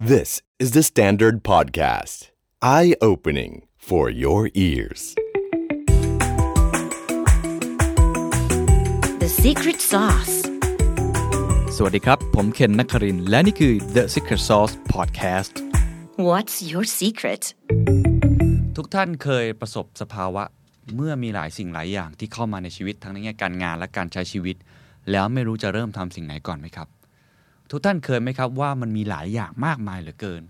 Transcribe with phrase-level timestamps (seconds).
[0.00, 2.30] This is the Standard Podcast.
[2.62, 5.16] Eye opening for your ears.
[9.18, 10.34] The secret sauce.
[11.76, 15.52] สวัสดีครับ ผมเคนนักครินทร์และนี่คือ The Secret Sauce Podcast
[16.28, 17.42] What's your secret?
[18.76, 20.44] ทุกท่านเคยประสบสภาวะ
[20.94, 24.56] เมื่อมีหลายสิ่งหลายอย่างที่เข้ามาในชีวิตทั้งในแง่การงานและการใช้ชีวิต
[25.10, 26.88] แล้วไม่รู้จะเริ่มทำสิ่งไหนก่อนไหมครับ
[27.70, 30.42] ทุกท่านเคยไหมครับว่ามันมีหลายอย่างมากมายเหลือเกิน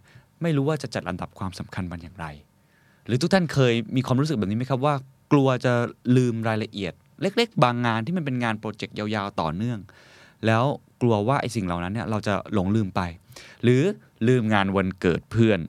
[0.43, 2.27] ไม่รู้ว่าจะจัดลำดับความสำคัญมันอย่างไร
[3.07, 4.95] หรือทุกท่านเคยมีความรู้สึกแบบนี้ไหมครับว่า
[5.33, 5.73] กลัวจะ
[6.17, 6.93] ลืมรายละเอียด
[7.23, 9.79] เล็ก ๆ บางงานที่มันเป็นงานโปรเจกต์ยาวๆต่อเนื่อง
[10.47, 10.65] แล้ว
[11.01, 13.01] กลัวว่าไอ้สิ่งเหล่านั้นเนี่ยเราจะหลงลืมไป
[13.63, 13.83] หรือ
[14.29, 15.61] ลืมงานวันเกิดเพื่อน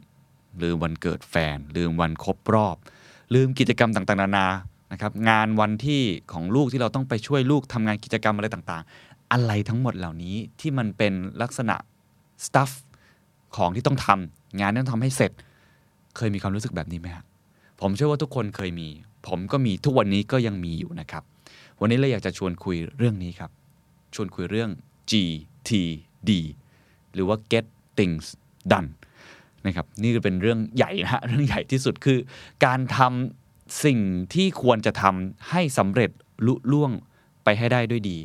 [0.63, 2.75] ลืมวันเกิดแฟน ลืมวันครบรอบ
[3.33, 4.47] ลืมกิจกรรมต่างๆ นานา
[4.91, 6.03] นะครับงานวันที่
[6.33, 11.75] ของลูกที่เราต้องไปช่วยลูกทำงานกิจกรรมอะไรต่างๆ อะไรทั้งหมดเหล่านี้ที่มันเป็นลักษณะ
[12.45, 12.71] stuff
[13.55, 15.31] ของที่ต้องทำงานที่ต้องทำให้เสร็จ
[16.15, 17.25] เคยมีความรู้สึกแบบนี้ไหมฮะ
[17.81, 18.87] ผมเชื่อว่าทุกคนเคยมี
[19.27, 21.23] ผมก็มีทุกวันนี้ก็ยังมีอยู่นะครับ
[21.79, 23.51] วันนี้เราอยากจะชวนคุยเรื่องนี้ครับ
[24.15, 24.69] ชวนคุยเรื่อง
[25.11, 26.31] GTD
[27.13, 27.65] หรือว่า get
[27.97, 28.25] things
[28.71, 28.89] done
[29.65, 32.19] นะครับนี่เป็นเรื่องใหญ่นะฮะเรื่องใหญ่ที่สุดคือ
[32.65, 33.99] การทำสิ่ง
[34.33, 36.11] ที่ควรจะทำให้สำเร็จ
[36.45, 36.91] ลุล่วง
[37.43, 38.17] ไปให้ได้ด้วยดี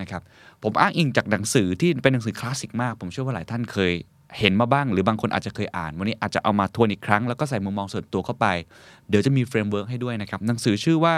[0.00, 0.22] นะครับ
[0.62, 3.92] ผมอ้างอิงจากหนังสือที่เป็นหนังสือคลาสสิกมาก ผมเชื่อว่าหลายท่านเคย
[4.38, 8.46] เห็นมาบ้าง หรือบางคนอาจจะเคยอ่าน วันนี้อาจจะเอามาทวนอีกครั้ง แล้วก็ใส่มุมมองส่วนตัวเข้าไป
[9.08, 11.16] เดี๋ยวจะมี framework ให้ด้วยนะครับ หนังสือชื่อว่า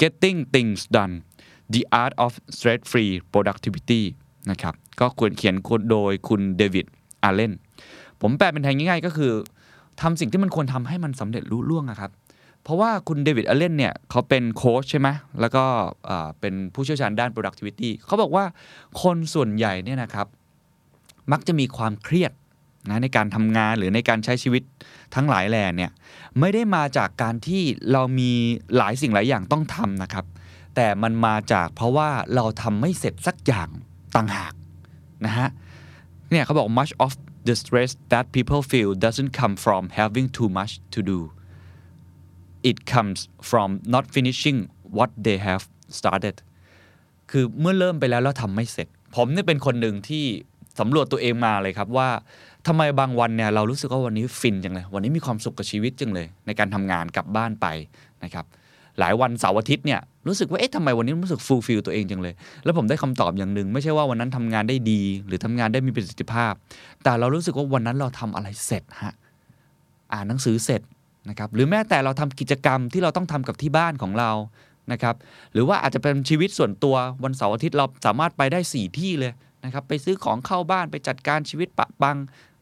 [0.00, 1.14] getting things done
[1.74, 4.02] the art of stress free productivity
[4.50, 5.54] นะครับก็คือเขียน
[5.90, 6.86] โดยคุณเดวิด
[7.22, 7.52] อาร์เลน
[8.20, 9.32] ผมแปลเป็นไทยง่ายๆ ก็คือ
[10.00, 12.10] ทำสิ่งที่มันควรทำให้มันสำเร็จรุ่ล่วงอะครับ
[12.64, 15.08] เพราะว่าคุณเดวิดอเลนเนี่ยเขาเป็นโค้ชใช่ไหม
[15.40, 15.64] แล้วก็
[16.40, 18.44] เป็นผู้เชี่ยวชาญด้าน productivity เขาบอกว่า
[19.02, 20.26] คนส่วนใหญ่เนี่ยนะครับ
[21.32, 22.32] มักจะมีความเครียด
[22.88, 24.62] นะในการทำงานหรือในการใช้ชีวิต
[25.14, 25.90] ทั้งหลายแหล่เนี่ย
[26.40, 28.30] ไม่ได้มาจากการที่เรามี
[28.76, 30.24] หลายสิ่งหลายอย่างต้องทำนะครับ
[30.76, 33.68] แต่มันมาจากเพราะว่าเราทำไม่เสร็จสักอย่าง
[34.16, 34.52] ต่างหาก
[35.26, 35.48] นะฮะ
[36.30, 37.12] เนี่ยเขาบอก much of
[37.48, 41.18] the stress that people feel doesn't come from having too much to do
[42.70, 43.18] it comes
[43.50, 44.58] from not finishing
[44.96, 45.64] what they have
[45.98, 46.36] started
[47.30, 50.24] คือเมื่อเริ่มไปแล้วแล้วทำไม่เสร็จ ผมเนี่ยเป็นคนหนึ่งที่
[50.80, 52.08] สำรวจตัวเองมาเลยครับว่า
[52.66, 57.66] ทำไมบางวันเนี่ยเรารู้สึกว่าวันนี้ฟินจังเลย วันนี้มีความสุขกับชีวิตจังเลย ในการทำงานกลับบ้านไป
[58.24, 58.44] นะครับ
[58.98, 62.34] หลายวันเสาร์อาทิตย์เนี่ยรู้สึกว่าเอ๊ะทำไมวันนี้รู้สึก fulfill ตัวเองจังเลย
[62.64, 66.52] แล้วผมได้คำตอบอย่างหนึ่งไม่ใช่ว่าวันนั้นทำงานได้ดี หรือทำงานได้มีประสิทธิภาพ
[67.02, 69.14] แต่เรารู้สึกว่าวันนั้นเราทำอะไรเสร็จฮะ
[70.12, 70.80] อ่านหนังสือเสร็จ
[71.28, 74.30] นะครับหรือแม้แต่เราทำกิจกรรมที่เราต้องทำกับที่บ้านของเรา
[74.92, 75.16] นะครับ
[75.52, 79.32] หรือว่าอาจจะเป็นชีวิตส่วนตัววันเสาร์อาทิตย์เราสามารถไปได้ 4 ที่เลย
[79.64, 82.16] นะครับไปซื้อของเข้าบ้านไปจัดการชีวิตปะปัง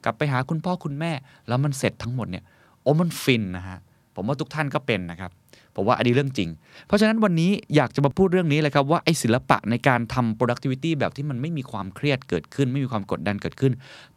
[0.04, 1.12] กลับไปหาคุณพ่อคุณแม่
[1.48, 2.44] แล้วมันเสร็จทั้งหมดเนี่ย
[2.82, 3.78] โอ้มันฟินนะฮะ
[4.14, 5.30] ผมว่าทุกท่านก็เป็นนะครับ
[5.74, 6.48] ผมว่าอันนี้เรื่องจริง
[6.86, 13.72] เพราะฉะนั้นวันนี้อยากจะมาพูดเรื่องนี้เลยครับว่าไอ้ศิลปะในการทำ productivity แบบที่มันไม่มีความเครียดเกิดขึ้น ไม่มีความกดดันเกิดขึ้น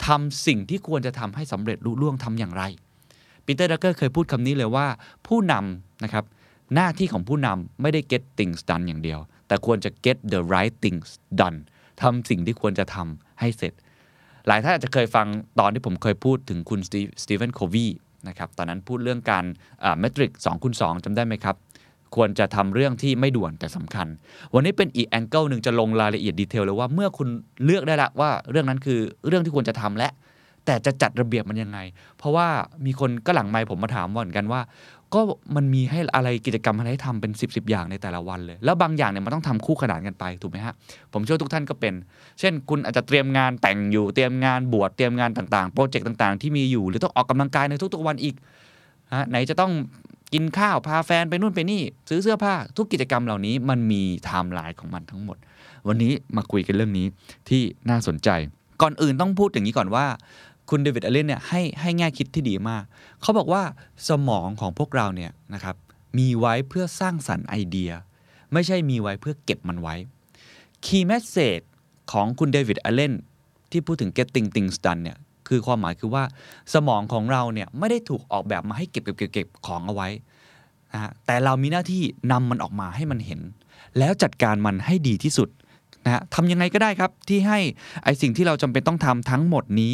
[0.05, 2.63] ทำสิ่งที่ควรจะทำให้สำเร็จลุล่วงทำอย่างไร
[3.51, 4.87] ปีเตอร์ ดรักเกอร์เคยพูดคำนี้เลยว่า
[5.27, 6.25] ผู้นำนะครับ
[6.75, 11.07] หน้าที่ของผู้นำไม่ได้ get things done อย่างเดียว แต่ควรจะ get the right things
[11.41, 11.57] done
[12.01, 13.73] ทำสิ่งที่ควรจะทำให้เสร็จ
[14.47, 15.27] หลายท่านอาจจะเคยฟัง
[15.59, 16.79] ตอนที่ผมเคยพูดถึงคุณ
[17.23, 17.87] สตีเฟนโควี
[18.27, 19.45] นะครับตอนนั้นพูดเรื่องการ
[19.99, 21.55] เมตริก2คูณ2จำได้ไหมครับ
[22.15, 24.07] ควรจะทำเรื่องที่ไม่ด่วนแต่สำคัญ
[24.53, 27.27] วันนี้เป็นอีกแองเกิลหนึ่งจะลงรายละเอียดดีเทลเลยว่าเมื่อคุณ
[27.65, 30.09] เลือกได้ละว่าเรื่องนั้นคือเรื่องที่ควรจะทำและ
[30.65, 31.79] แต่จะจัดระเบียบมันยังไง
[32.17, 32.47] เพราะว่า
[32.85, 34.61] มีคนก็หลังไมค์ผมมาถามว่าเหมือนกันว่า
[35.15, 35.21] ก็
[35.55, 40.73] มันมีให้อะไรกิจกรรมอะไรให้ทำเป็น 10บสอย่างในแต่ละวันเลย แล้วบางอย่างเนี่ยมันต้องทำคู่ขนานกันไปถูกไหมฮะ
[41.13, 41.93] ผมเชื่อทุกท่านก็เป็น
[42.39, 48.35] เช่น คุณอาจจะเตรียมงานแต่งอยู่เตรียมงานบวชเตรียมงานต่างๆ โปรเจกต์ต่างๆ ที่มีอยู่ หรือต้องออกกำลังกายในทุกๆวันอีก
[49.13, 49.71] ฮะไหนจะต้อง
[50.33, 55.37] กินข้าวพาแฟนไปนู่นไปนี่ซื้อเสื้อผ้าทุกกิจกรรมเหล่านี้มันมีไทม์ไลน์ของมันทั้งหมด
[55.87, 57.07] วันนี้มาคุยกันเรื่องนี้
[57.49, 58.29] ที่น่าสนใจ
[58.81, 60.05] ก่อนอื่นต้องพูดอย่างนี้ก่อนว่า
[60.71, 62.83] คุณเดวิดอเลนเนี่ยให้ให้แง่คิดที่ดีมาก
[63.21, 63.63] เขาบอกว่า
[64.09, 65.75] สมองของพวกเราเนี่ยนะครับ
[66.17, 67.91] มีไว้เพื่อสร้างสรรค์ไอเดีย
[68.53, 69.95] ไม่ใช่มีไว้เพื่อเก็บมันไว้
[70.85, 71.63] Key Message
[72.11, 73.13] ของคุณเดวิดอเลน
[73.71, 75.17] ที่พูดถึง getting things done เนี่ย
[75.47, 76.23] คือความหมายคือว่า
[76.73, 80.07] สมองของเราเนี่ยไม่ได้ถูกออกแบบมาให้เก็บเก็บเก็บเก็บของเอาไว้
[80.91, 83.41] นะฮะแต่เรามีหน้าที่นำมันออกมาให้มันเห็น
[83.97, 85.49] แล้วจัดการมันให้ดีที่สุด
[86.05, 87.59] นะฮะทำยังไงก็ได้ครับที่ให้
[88.03, 89.93] ไอสิ่งที่เราจำเป็นต้องทำทั้งหมดนี้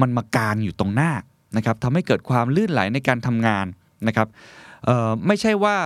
[0.00, 1.12] มันมากางอยู่ตรงหน้า
[1.56, 3.66] นะครับทำให้เกิดความลื่นไหลในการทำงาน
[4.06, 4.28] นะครับ
[5.26, 5.76] ไม่ใช่ว่า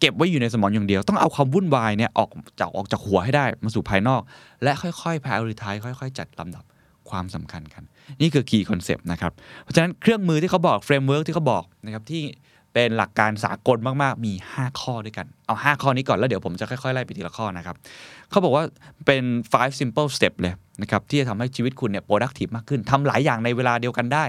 [0.00, 2.30] เก็บไว้อยู่ในสมองอย่างเดียว ต้องเอาความวุ่นวายเนี่ยออก
[2.60, 4.20] จากออกจากหัวให้ได้มาสู่ภายนอก
[4.62, 6.64] และค่อยๆ prioritize ค่อยๆ จัดลำดับ
[7.10, 7.82] ความสำคัญกัน
[8.20, 9.32] นี่คือ key concept นะครับ
[9.62, 12.22] เพราะฉะนั้นเครื่องมือที่เขาบอก framework ที่เขาบอกนะครับที่
[12.72, 17.76] เป็นหลักการสากลมากๆ มี 5 ข้อด้วยกัน เอา 5 ข้อนี้ก่อน แล้วเดี๋ยวผมจะค่อยๆ ไล่ไปทีละข้อนะครับ
[18.30, 18.64] เขาบอกว่า
[19.06, 24.24] เป็น five simple step เลยนะครับที่จะทำให้ชีวิตคุณเนี่ย productive มากขึ้นทำหลายอย่างในเวลาเดียวกันได้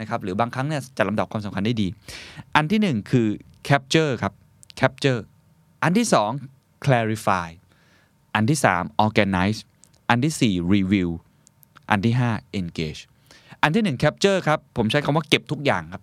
[0.00, 1.88] นะครับหรือบางครั้งเนี่ยจัดลำดับความสำคัญได้ดี
[2.56, 3.28] อันที่ 1 คือ
[3.68, 4.32] capture ครับ
[4.80, 5.20] capture
[5.82, 6.06] อันที่
[6.46, 7.48] 2 clarify
[8.34, 9.58] อันที่ 3 organize
[10.08, 11.08] อันที่ 4 review
[11.90, 13.00] อันที่ 5 engage
[13.62, 16.02] อันที่ 1 capture ครับ ผมใช้คำว่าเก็บทุกอย่างครับ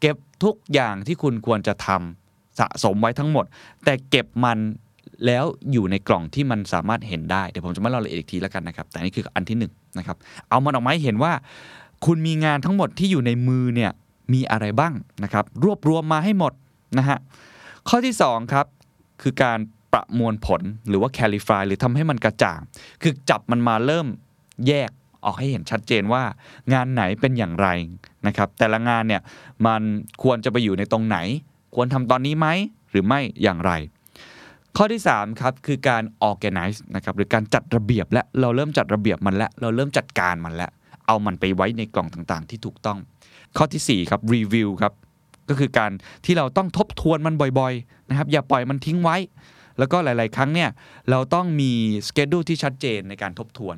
[0.00, 3.44] เก็บทุกอย่างที่คุณควรจะทำสะสมไว้ทั้งหมด
[3.84, 4.58] แต่เก็บมัน
[5.26, 9.64] แล้วอยู่ในกล่องที่มันสามารถเห็นได้ เดี๋ยวผมจะมาเล่ารายละเอียดอีกทีแล้วกันนะครับ แต่นี่คืออันที่1น
[9.98, 10.16] นะครับ
[10.48, 11.32] เอามันออกมาให้เห็นว่า
[12.06, 13.90] คุณมีงานทั้งหมดที่อยู่ในมือเนี่ย
[14.32, 14.92] มีอะไรบ้าง
[15.24, 16.52] นะครับ รวบรวมมาให้หมด
[16.98, 17.18] นะฮะ
[17.88, 18.66] ข้อที่2ครับ
[19.22, 19.58] คือการ
[19.92, 22.60] ประมวลผลหรือว่า clarify หรือทำให้มันกระจ่าง
[23.02, 24.06] คือจับมันมาเริ่ม
[24.66, 24.90] แยก
[25.28, 26.22] ออกให้เห็นชัดเจนว่า
[26.72, 27.68] งานไหนเป็นอย่างไร
[28.26, 29.22] นะครับแต่ละงานเนี่ย
[29.66, 29.82] มัน
[30.22, 31.18] ควรจะไปอยู่ในตรงไหน
[31.74, 32.48] ควรทำตอนนี้ไหม
[32.90, 33.72] หรือไม่อย่างไร
[34.76, 40.70] ข้อที่3ครับคือการ organize นะครับหรือการจัดระเบียบและเราเริ่มจัดระเบียบมันแล้วเราเริ่มจัดการมันแล้ว
[41.06, 42.98] เอามันไปไว้ในกล่องต่างๆ ที่ถูกต้อง
[43.56, 44.92] ข้อทีสี่4ครับ review ครับ
[45.48, 45.90] ก็คือการ
[46.24, 49.16] ที่เราต้องทบทวนมันบ่อยๆนะครับอย่าปล่อยมันทิ้งไว้
[49.78, 50.70] แล้วก็หลาย ๆ ครั้งเนี่ย
[51.10, 51.70] เราต้องมี
[52.08, 53.76] สเกจดูที่ชัดเจนในการทบทวน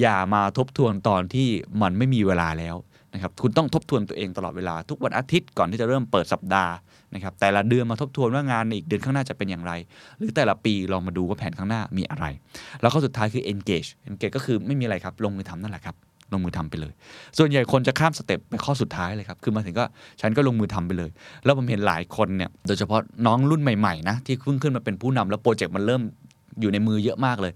[0.00, 1.48] อย่ามาทบทวนตอนที่
[1.82, 2.76] มันไม่มีเวลาแล้ว
[3.14, 6.72] นะครับคุณต้องทบทวนตัวเองตลอดเวลาทุกวันอาทิตย์ก่อนที่จะเริ่มเปิดสัปดาห์
[7.14, 9.72] นะครับแต่ละเดือนมาทบทวนว่างานในอีกเดือนข้างหน้าจะเป็นอย่างไร
[10.18, 12.26] หรือแต่ละปีลองมาดูว่าแผนข้างหน้ามีอะไร
[12.80, 15.96] แล้วข้อสุดท้ายคือ engage engage ก็คือไม่มีอะไรครับลงมือทำนั่นแหละครับ
[16.32, 16.92] ลงมือทำไปเลย
[17.38, 19.84] ส่วนใหญ่คนจะข้ามสเต็ปไปข้อสุดท้ายเลยครับ คือมาถึงก็
[20.20, 21.10] ฉันก็ลงมือทำไปเลย
[21.44, 26.02] แล้วผมเห็นหลายคนเนี่ย โดยเฉพาะน้องรุ่นใหม่ๆนะที่เพิ่งขึ้นมาเป็นผู้นำแล้วโปรเจกต์มันเริ่ม
[26.60, 27.52] อยู่ในมือเยอะมากเลย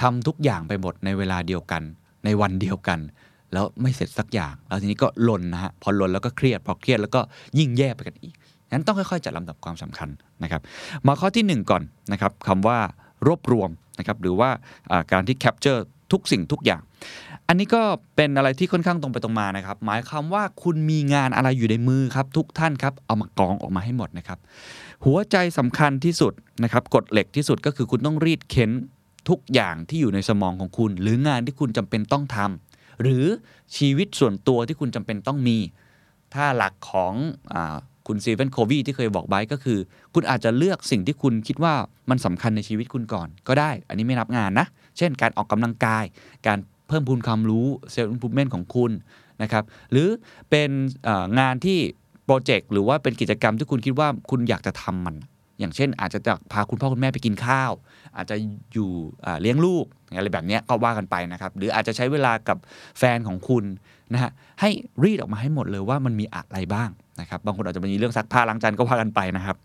[0.00, 1.82] ทำทุกอย่างไปหมดในเวลาเดียวกัน
[2.24, 2.98] ในวันเดียวกัน
[3.52, 7.20] แล้วไม่เสร็จสักอย่าง แล้วทีนี้ก็ลนนะฮะพอลนแล้วก็เครียดพอเครียดแล้วก็
[7.58, 8.34] ยิ่งแย่ไปกันอีก
[8.72, 10.08] งั้นต้องค่อยๆจัดลำดับความสำคัญ
[10.42, 10.60] นะครับ
[11.06, 11.82] มาข้อที่ 1 ก่อน
[12.12, 12.78] นะครับคำว่า
[13.26, 14.50] รวบรวมนะครับหรือว่า
[15.12, 15.80] การที่ capture
[16.12, 16.82] ทุกสิ่งทุกอย่าง
[17.48, 17.82] อันนี้ก็
[18.16, 24.38] เป็นอะไรที่ค่อนข้างตรงไปตรงมานะครับ หมายความว่าคุณมีงานอะไรอยู่ในมือครับทุกท่านครับเอามากองออกมาให้หมดนะครับ
[25.04, 26.32] หัวใจสำคัญที่สุด
[26.62, 28.70] นะครับกฎเหล็กที่สุดก็คือคุณต้องรีดเค้น
[29.28, 33.24] ทุกอย่างที่อยู่ในสมองของคุณ หรืองานที่คุณจำเป็นต้องทำหรือ
[33.76, 35.58] ชีวิตส่วนตัวที่คุณจำเป็นต้องมี
[36.34, 37.14] ถ้าหลักของ
[37.54, 37.56] อ
[38.06, 39.78] คุณสตีเวนโควีย์ที่เคยบอกไว้ก็คือ
[40.14, 41.74] คุณอาจจะเลือกสิ่งที่คุณคิดว่า
[42.10, 44.66] มันสำคัญในชีวิตคุณก่อน ก็ได้ อันนี้ไม่นับงานนะ
[44.98, 46.04] เช่น การออกกำลังกาย
[46.46, 46.58] การ
[46.88, 48.90] เพิ่มพูนความรู้ self improvement ของคุณ
[49.42, 50.08] นะครับ หรือ
[50.50, 50.70] เป็น
[51.40, 51.78] งานที่
[52.26, 55.16] โปรเจกต์หรือว่าเป็นกิจกรรมที่คุณคิดว่าคุณอยากจะทำมัน
[55.58, 56.20] อย่างเช่น อาจจะ
[56.52, 57.72] พาคุณพ่อคุณแม่ไปกินข้าว
[58.16, 58.36] อาจจะ
[58.72, 58.90] อยู่
[59.40, 59.84] เลี้ยงลูก
[60.16, 62.58] อะไรแบบนี้ก็ว่ากันไปนะครับ หรืออาจจะใช้เวลากับ
[62.98, 63.64] แฟนของคุณ
[64.12, 64.30] นะฮะ
[64.60, 64.70] ให้
[65.02, 66.90] รีดออกมาให้หมดเลยว่ามันมีอะไรบ้าง
[67.20, 69.56] นะครับบางคนอาจจะมีเรื่องซักผ้าล้างจานก็ว่ากันไปนะครับ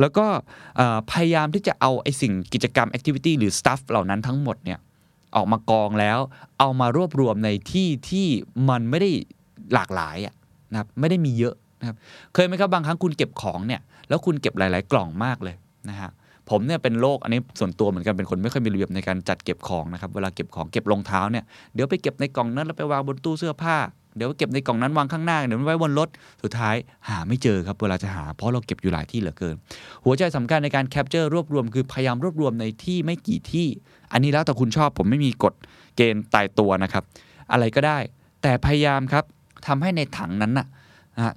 [0.00, 0.26] แล้วก็
[1.10, 4.78] พยายามที่จะเอาไอ้สิ่งกิจกรรมแอคทิวิตี้หรือ stuff เหล่านั้นทั้งหมดเนี่ย
[5.36, 6.18] ออกมากองแล้ว
[6.58, 8.26] เอามารวบรวมในที่ที่
[8.68, 9.10] มันไม่ได้
[9.74, 10.16] หลากหลาย
[10.70, 11.96] นะครับไม่ได้มีเยอะ นะครับ
[12.34, 15.54] เคยไหมครับบางครั้งคุณเก็บของเนี่ยแล้วคุณเก็บหลาย ๆ กล่องมากเลย
[15.88, 16.10] นะฮะ
[16.50, 21.44] ผมเนี่ยเป็นโรคอันนี้ส่วนตัวเหมือนกันเป็นคนไม่ค่อยมีระเบียบในการจัดเก็บของนะครับเวลาเก็บของเก็บรองเท้าเนี่ย
[21.74, 23.76] เดี๋ยวไปเก็บในกล่องนั้นแล้วไปวางบนตู้เสื้อผ้า
[24.16, 26.08] เดี๋ยวเก็บในกล่องนั้นวางข้างหน้าเดี๋ยวไว้บนรถ
[26.42, 26.76] สุดท้าย
[27.08, 29.54] หาไม่เจอครับเวลาจะหาเพราะเราเก็บอยู่หลายที่เหลือเกิน
[30.04, 33.66] หัวใจสำคัญในการแคปเจอร์รวบรวมคือพยายามรวบรวมในที่ไม่กี่ที่
[34.12, 35.54] อันนี้แล้วแต่คุณชอบผมไม่มีกฎ
[35.96, 37.04] เกณฑ์ตายตัวนะครับ
[37.52, 37.98] อะไรก็ได้
[38.42, 39.24] แต่พยายามครับ
[39.66, 40.68] ทำให้ในถังนั้นนะนะฮะ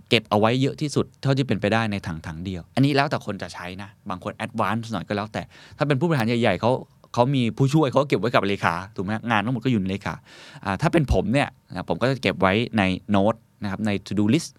[0.10, 5.42] เก็บเอาไว้เยอะที่สุดเท่าที่เป็นไปได้ในถังถังเดียว อันนี้แล้วแต่คนจะใช้นะ บางคน advance หน่อยก็แล้วแต่
[5.78, 6.72] ถ้าเป็นผู้บริหารใหญ่ๆเขา
[7.14, 10.14] เขามีผู้ช่วยเขาเก็บไว้กับเลขาถูกไหมงานทั้งหมดก็อยู่ในเลขา
[10.66, 11.50] อ่าถ้าเป็นผมเนี่ย
[11.88, 14.50] ผมก็จะเก็บไว้ในโน้ตนะครับใน to do list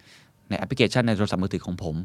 [0.48, 1.96] ในแอปพลิเคชันในโทรศัพท์มือถือของผม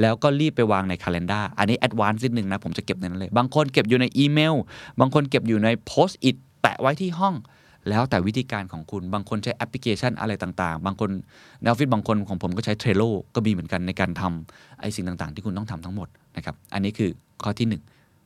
[0.00, 4.54] แล้วก็รีบไปวางใน calendar อันนี้ advance นิดนึงนะ ผมจะเก็บในนั้นเลย บางคนเก็บอยู่ในอีเมล
[5.00, 7.34] บางคนเก็บอยู่ใน post it แปะไว้ที่ห้อง
[7.88, 11.10] แล้วแต่วิธีการของคุณบางคนใช้แอปพลิเคชันอะไรต่างๆ บางคน
[11.60, 17.10] ในออฟฟิศบางคนของผมก็ใช้ Trello ก็มีเหมือนกันในการทำไอ้สิ่งต่างๆ ที่คุณต้องทำทั้งหมดนะครับอันนี้คือ
[17.42, 17.82] ข้อที่หนึ่ง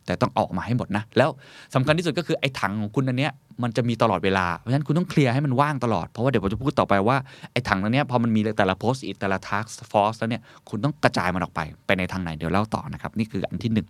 [0.06, 1.30] แต่ต้องออกมาให้หมดนะ แล้ว
[1.74, 7.16] สำคัญที่สุดก็คือไอ้ถังของคุณอันเนี้ยมันจะมีตลอดเวลา เพราะฉะนั้นคุณต้องเคลียร์ให้มันว่างตลอด เพราะว่าเดี๋ยวผมจะพูดต่อไปว่า
[7.52, 13.86] ไอ้ถังอันเนี้ยพอมันมีแต่ละ post it แต่ละ task force แล้วเนี่ยคุณต้องกระจายมันออกไป ไปในทางไหนเดี๋ยวเล่าต่อนะครับ นี่คืออันที่หนึ่ง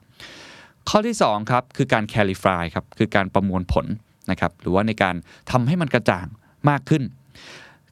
[0.89, 3.87] ข้อที่ 2 ครับ คือการ clarify ครับ คือการประมวลผล
[4.31, 5.15] นะครับหรือว่าในการ
[5.51, 6.27] ทำให้มันกระจ่าง
[6.69, 7.03] มากขึ้น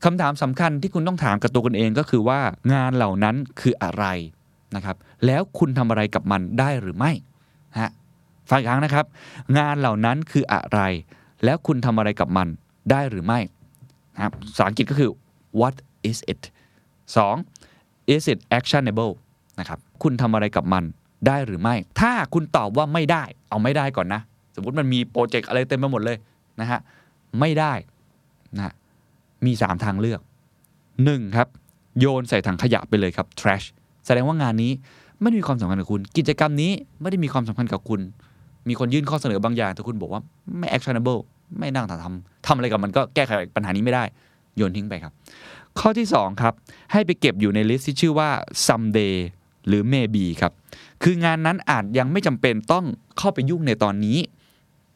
[0.04, 2.40] คำถามสำคัญที่คุณต้องถามกับตัวคุณเองก็คือว่า
[2.72, 4.04] งานเหล่านั้นคืออะไร
[4.76, 4.96] นะครับ
[5.26, 7.12] แล้วคุณทำอะไรกับมันได้หรือไม่
[7.78, 7.90] ฮะ
[8.50, 9.06] ฟังอีกครั้งนะครับ
[9.58, 10.80] งานเหล่านั้นคืออะไร
[11.44, 12.48] แล้วคุณทำอะไรกับมัน
[12.90, 13.40] ได้หรือไม่
[14.14, 15.10] นะครับภาษาอังกฤษก็คือ
[15.60, 15.74] what
[16.10, 16.42] is it
[17.30, 19.12] 2 is it actionable
[19.58, 20.84] นะครับคุณทำอะไรกับมัน
[21.26, 24.20] ได้หรือไม่ ถ้าคุณตอบว่าไม่ได้ เอาไม่ได้ก่อนนะ
[24.60, 26.16] มมติมันมีโปรเจกต์อะไรเต็มไปหมดเลย
[26.60, 26.80] นะฮะ
[27.40, 27.72] ไม่ได้
[28.56, 28.74] นะ
[29.46, 30.20] มี 3 ทางเลือก
[30.78, 31.36] 1.
[31.36, 31.48] ครับ
[32.00, 33.66] โยนใส่ถังขยะไปเลยครับ trash
[34.06, 34.72] แสดงว่างานนี้
[35.20, 38.00] ไม่ได้มีความสำคัญกับคุณ กิจกรรมนี้ไม่ได้มีความสำคัญกับคุณ
[38.68, 40.20] มีคนยื่นข้อเสนอบางอย่าง แต่คุณบอกว่า
[40.58, 41.20] ไม่ actionable
[41.58, 44.04] ไม่นั่งทำทำอะไรกับมันก็แก้ไขปัญหานี้ไม่ได้
[44.56, 45.12] โยนทิ้งไปครับ
[45.78, 46.54] ข้อที่ 2 ครับ
[46.92, 48.28] ให้ไปเก็บอยู่ใน list ที่ชื่อว่า
[48.66, 49.14] someday
[49.66, 50.52] หรือ maybe ครับ
[51.02, 52.84] คืองานนั้นอาจยังไม่จำเป็นต้อง
[53.18, 54.18] เข้าไปยุ่งในตอนนี้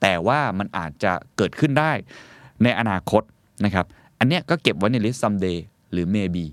[0.07, 1.93] แต่ว่ามันอาจจะเกิดขึ้นได้
[2.63, 3.23] ในอนาคต
[3.65, 3.87] นะครับ
[4.19, 5.59] อันเนี้ยก็เก็บไว้ในลิสต์ someday
[5.93, 6.45] หรือ maybe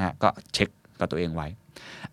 [0.00, 1.46] ฮะก็เช็คกับตัวเองไว้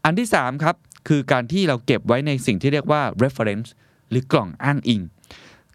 [0.04, 0.76] อันที่ 3 ครับ
[1.08, 3.70] คือการที่เราเก็บไว้ในสิ่งที่เรียกว่า reference
[4.10, 5.02] หรือกล่องอ้างอิง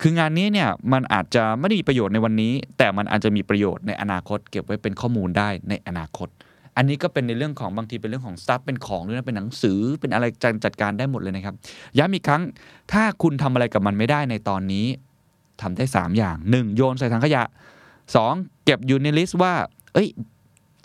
[0.00, 6.28] คืองานนี้เนี่ยมันอาจจะไม่ได้มีประโยชน์ในวันนี้ แต่มันอาจจะมีประโยชน์ในอนาคต เก็บไว้เป็นข้อมูลได้ในอนาคต
[6.76, 10.24] อันนี้ก็เป็นในเรื่องของบางทีเป็นเรื่องของ stuff เป็นของด้วยนะเป็นหนังสือเป็นอะไร
[10.64, 11.54] จัดการได้หมดเลยนะครับ
[11.98, 12.42] ย้ำอีกครั้ง
[12.92, 14.86] ถ้าคุณทำอะไรกับมันไม่ได้ในตอนนี้
[15.62, 16.76] ทำได้ 3 อย่าง 1.
[16.76, 17.42] โยนใส่ถังขยะ
[18.04, 18.64] 2.
[18.64, 19.52] เก็บอยู่ใน list ว่า
[19.94, 20.08] เอ้ย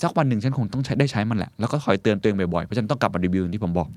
[0.04, 3.88] สักวันหนึ่งฉันคงต้องใช้ได้ใช้มันแหละ แล้วก็คอยเตือนตัวเองบ่อยๆ เพราะฉันต้องกลับมารีวิวที่ผมบอก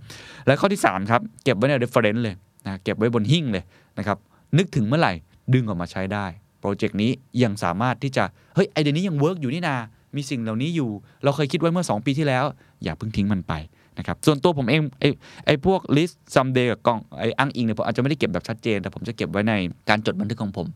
[0.46, 2.34] และข้อที่ 3 ครับ เก็บไว้ใน reference เลย
[2.66, 3.64] นะเก็บไว้บนหิ้งเลย
[3.98, 4.16] นะครับ
[4.58, 5.12] นึกถึงเมื่อไหร่
[5.54, 6.26] ดึงออกมาใช้ได้
[6.60, 7.10] โปรเจกต์นี้
[7.42, 9.76] ยังสามารถที่จะ เฮ้ยไอเดียนี้ยัง work อยู่นี่นา
[10.16, 10.90] มีสิ่งเหล่านี้อยู่
[11.24, 12.44] เราเคยคิดไว้เมื่อ 2 ปีที่แล้ว
[12.82, 13.52] อย่าเพิ่งทิ้งมันไป
[14.00, 15.04] นะครับส่วนตัวผมเองไอ
[15.46, 19.54] ไอพวก list someday กับกล่องไอ้อ้างอิงเนี่ยผมอาจจะไม่ได้เก็บแบบชัดเจน แต่ผมจะเก็บไว้ใน
[19.88, 20.66] การจดบันทึกของผม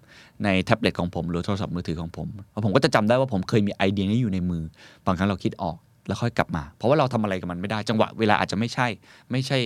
[0.44, 4.62] ในแท็บเล็ตของผม หรือโทรศัพท์มือถือของผมเพราะผมก็จะจำได้ว่าผมเคยมีไอเดียนี้อยู่ในมือ
[5.06, 5.76] บางครั้งเราคิดออก
[6.06, 8.86] แล้วค่อยกลับมา เพราะว่าเราทำอะไรกับมันไม่ได้ จังหวะเวลาอาจจะไม่ใช่
[9.30, 9.58] ไม่ใช่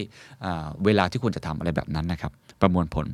[0.85, 3.07] เวลาที่ควรจะทำอะไรแบบนั้นนะครับ ประมวลผล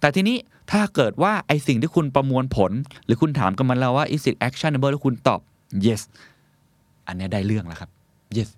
[0.00, 0.36] แต่ทีนี้
[0.72, 2.72] ถ้าเกิดว่าไอสิ่งที่คุณประมวลผล
[3.04, 5.40] หรือคุณถามกับมันแล้วว่า is it actionable แล้วคุณตอบ
[5.86, 6.02] yes
[7.06, 7.90] อันนี้ได้เรื่องแล้วครับ
[8.36, 8.50] yes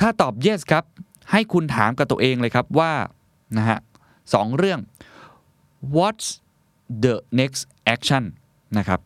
[0.00, 0.84] ถ้าตอบ yes ครับ
[1.30, 2.92] ให้คุณถามกับตัวเองเลยครับว่า
[3.58, 3.78] นะฮะ
[4.34, 4.80] สองเรื่อง
[5.96, 6.28] what's
[7.04, 7.62] the next
[7.94, 8.24] action
[8.78, 9.00] นะครับ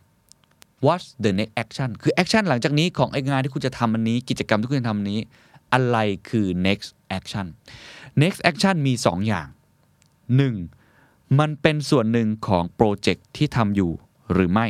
[0.87, 5.21] what's the next action คือ action หลังจากนี้ของไองานที่คุณจะทำอันนี้ กิจกรรมที่คุณจะทำอันนี้
[5.73, 5.99] อะไร
[6.29, 7.47] คือ next action
[8.23, 9.49] next action มี 2 อย่าง
[10.62, 11.38] 1.
[11.38, 13.91] มันเป็นส่วนหนึ่งของโปรเจกต์ที่ทำอยู่
[14.33, 14.67] หรือไม่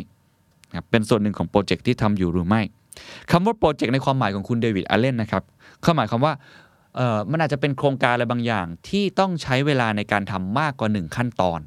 [0.91, 2.63] เป็นส่วนหนึ่งของโปรเจกต์ที่ทำอยู่หรือไม่
[3.31, 5.43] คำว่าโปรเจกต์ในความหมายของคุณเดวิดอเลนนะครับ
[5.83, 6.33] เขาหมายความว่า
[7.31, 11.61] มันอาจจะเป็นโครงการอะไรบางอย่าง ที่ต้องใช้เวลาในการทำมากกว่า 1 ขั้นตอน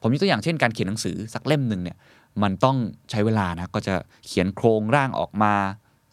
[0.00, 1.96] ผมยกตัวอย่างเช่นการเขียนหนังสือสักเล่มหนึ่งเนี่ย
[2.42, 2.76] มันต้อง
[3.10, 3.94] ใช้เวลานะก็จะ
[4.26, 5.54] เขียนโครงร่างออกมา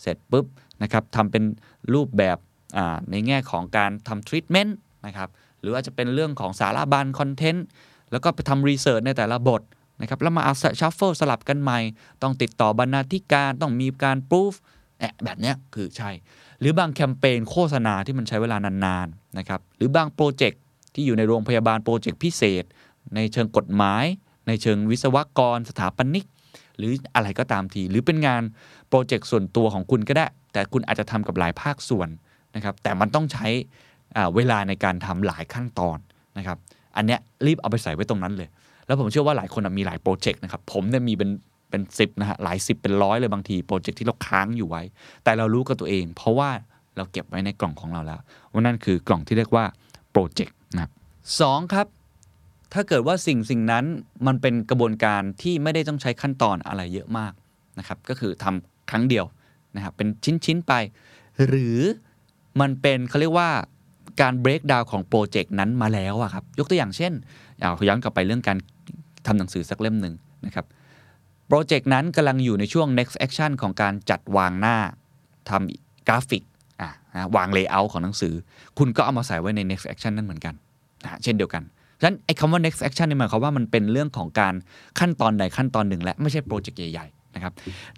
[0.02, 0.46] เสร็จปุ๊บ
[0.84, 1.44] นะครับทำเป็น
[1.94, 2.38] รูปแบบ
[3.12, 5.30] ในแง่ของการทำทรีทเมนต์นะครับ
[5.62, 7.66] หรือว่าจะเป็นเรื่องของสารบัญ content
[8.12, 9.62] แล้วก็ไปทำ research ในแต่ละบท
[10.02, 11.80] นะครับแล้วมาเอา shuffle สลับกันใหม่
[12.22, 14.54] ต้องติดต่อบรรณาธิการต้องมีการ proof
[15.24, 16.10] แบบนี้คือใช่
[16.60, 20.62] หรือบางแคมเปญโฆษณาที่มันใช้เวลานานๆนะครับหรือบางโปรเจกต์
[20.94, 22.64] ที่อยู่ในโรงพยาบาลโปรเจกต์พิเศษ
[23.16, 24.06] ในเชิงกฎหมาย
[24.48, 26.26] ในเชิงวิศวกร สถาปนิก
[26.78, 28.42] หรืออะไรก็ตามที หรือเป็นงาน
[28.90, 32.10] โปรเจกต์ส่วนตัวของคุณก็ได้ แต่คุณอาจจะทำกับหลายภาคส่วน
[32.56, 33.48] นะครับแต่มันต้องใช้
[34.36, 35.98] เวลาในการทำหลายขั้นตอน
[36.38, 36.58] นะครับ
[36.96, 38.50] อันเนี้ยรีบเอาไปใส่ไว้ตรงนั้นเลย
[38.88, 41.30] แล้วผมเชื่อว่าหลายคนมีหลายโปรเจกต์นะครับ ผมเนี่ยมีเป็น
[41.70, 44.82] เป็นสิบนะฮะหลายสิบเป็นร้อยเลยบางทีโปรเจกต์ที่เราค้างอยู่ไว้
[45.24, 46.50] แต่เรารู้กับตัวเอง เพราะว่า
[46.98, 48.20] เราเก็บไว้ในกล่องของเราแล้ว
[48.52, 49.66] ว่านั่นคือกล่องที่เรียกว่า
[50.12, 50.92] โปรเจกต์นะครับ
[51.42, 51.88] สองครับ
[52.74, 53.86] ถ้าเกิดว่าสิ่งสิ่งนั้น
[54.28, 57.34] มันเป็นกระบวนการที่ไม่ได้ต้องใช้ขั้นตอนอะไรเยอะมาก
[57.80, 59.26] นะครับ ก็คือทำครั้งเดียว
[59.76, 60.08] นะครับเป็น
[60.46, 60.74] ชิ้นๆไป
[61.48, 61.80] หรือ
[62.62, 63.50] มันเป็นเขาเรียกว่า
[64.22, 67.14] การ break down ของโปรเจกต์นั้นมาแล้วอะครับ ยกตัวอย่างเช่น
[67.60, 68.58] เอาย้อนกลับไปเรื่องการ
[69.28, 70.14] ทำหนังสือสักเล่มหนึ่ง
[70.46, 70.66] นะครับ
[71.48, 74.78] โปรเจกต์นั้นกำลังอยู่ในช่วง next action ของการจัดวางหน้า
[75.50, 76.44] ทำกราฟิก
[76.82, 78.34] อะนะวาง layout ของหนังสือ
[78.78, 80.54] คุณก็เอามาใส่ไว้ใน next action นั่นเหมือนกัน
[81.04, 81.64] นะเช่นเดียวกัน
[82.00, 84.54] ฉะนั้นไอ้คำว่า next action นี่หมายความว่ามันเป็นเรื่องของการ
[85.00, 87.54] ขั้นตอนใดขั้นตอนหนึ่ง และไม่ใช่โปรเจกต์ใหญ่ๆนะครับ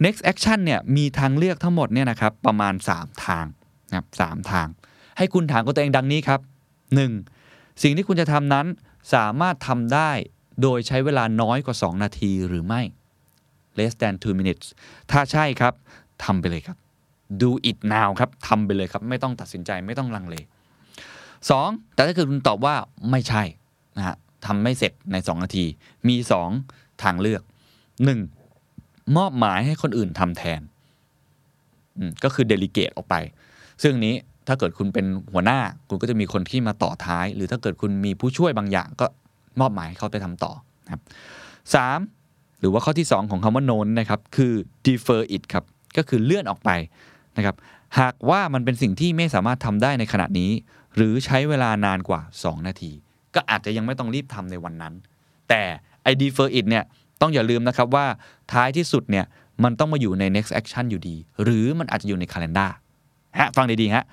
[0.06, 3.46] next action เนี่ยมีทางเลือกทั้งหมดเนี่ยนะครับประมาณ 3 ทาง
[3.90, 4.68] นะครับสามทาง
[5.18, 6.40] ให้คุณถามกับตัวเองดังนี้ครับ
[7.12, 7.84] 1.
[7.84, 8.66] สิ่งที่คุณจะทำนั้น
[9.14, 10.12] สามารถทำได้
[10.62, 12.82] โดยใช้เวลาน้อยกว่า 2 นาทีหรือไม่
[13.78, 14.66] less than 2 minutes
[15.12, 15.74] ถ้าใช่ครับ
[16.24, 16.78] ทำไปเลยครับ
[17.42, 20.36] do it now ครับทำไปเลยครับ ไม่ต้องตัดสินใจไม่ต้องลังเล
[21.16, 21.94] 2.
[21.94, 22.76] แต่ถ้าเกิดคุณตอบว่า
[23.12, 23.44] ไม่ใช่
[23.98, 25.66] นะฮะทำไม่เสร็จใน 2 นาที
[26.08, 26.16] มี
[26.60, 27.42] 2 ทางเลือก
[28.50, 29.18] 1.
[29.18, 30.62] มอบหมายให้คนอื่นทำแทน
[32.24, 33.16] ก็คือเดลิเกตออกไป
[33.84, 34.16] ซึ่งนี้
[34.48, 35.60] ถ้าเกิดคุณเป็นหัวหน้า
[35.90, 39.06] คุณก็จะมีคนที่มาต่อท้าย หรือถ้าเกิดคุณมีผู้ช่วยบางอย่างก็
[39.60, 40.52] มอบหมายให้เขาไปทำต่อ
[40.92, 41.02] ครับ
[41.76, 42.00] สาม
[42.60, 44.54] หรือว่าข้อที่ 2 ของคำว่า known นะครับคือ
[44.86, 45.64] defer it ครับ
[45.98, 46.70] ก็คือเลื่อนออกไป
[47.38, 47.56] นะครับ
[48.00, 50.52] หากว่ามันเป็นสิ่งที่ไม่สามารถทำได้ในขณะนี้
[50.96, 52.92] หรือใช้เวลานานกว่า 2 นาที
[53.36, 54.94] ก็อาจจะยังไม่ต้องรีบทำในวันนั้น
[55.50, 55.62] แต่
[56.04, 56.84] ไอ้ defer it เนี่ย
[57.22, 58.06] ต้องอย่าลืมนะครับว่า
[58.54, 59.26] ท้ายที่สุดเนี่ย
[59.64, 62.72] มันต้องมาอยู่ใน next action อยู่ดี หรือมันอาจจะอยู่ใน calendar
[63.40, 64.06] ฮะฟังดีๆฮะ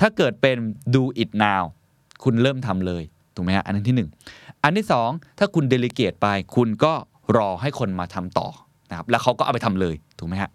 [0.00, 0.56] ถ้าเกิดเป็น
[0.94, 1.62] do it now
[2.24, 3.02] คุณเริ่มทำเลย
[3.34, 4.08] ถูกไหมฮะอันนั้นที่ 1
[4.62, 6.92] อันที่ 2 ถ้าคุณ delegate ไป คุณก็
[7.36, 8.48] รอให้คนมาทำต่อ
[8.90, 10.50] นะครับแล้วเขาก็เอาไปทำเลยถูกไหมฮะ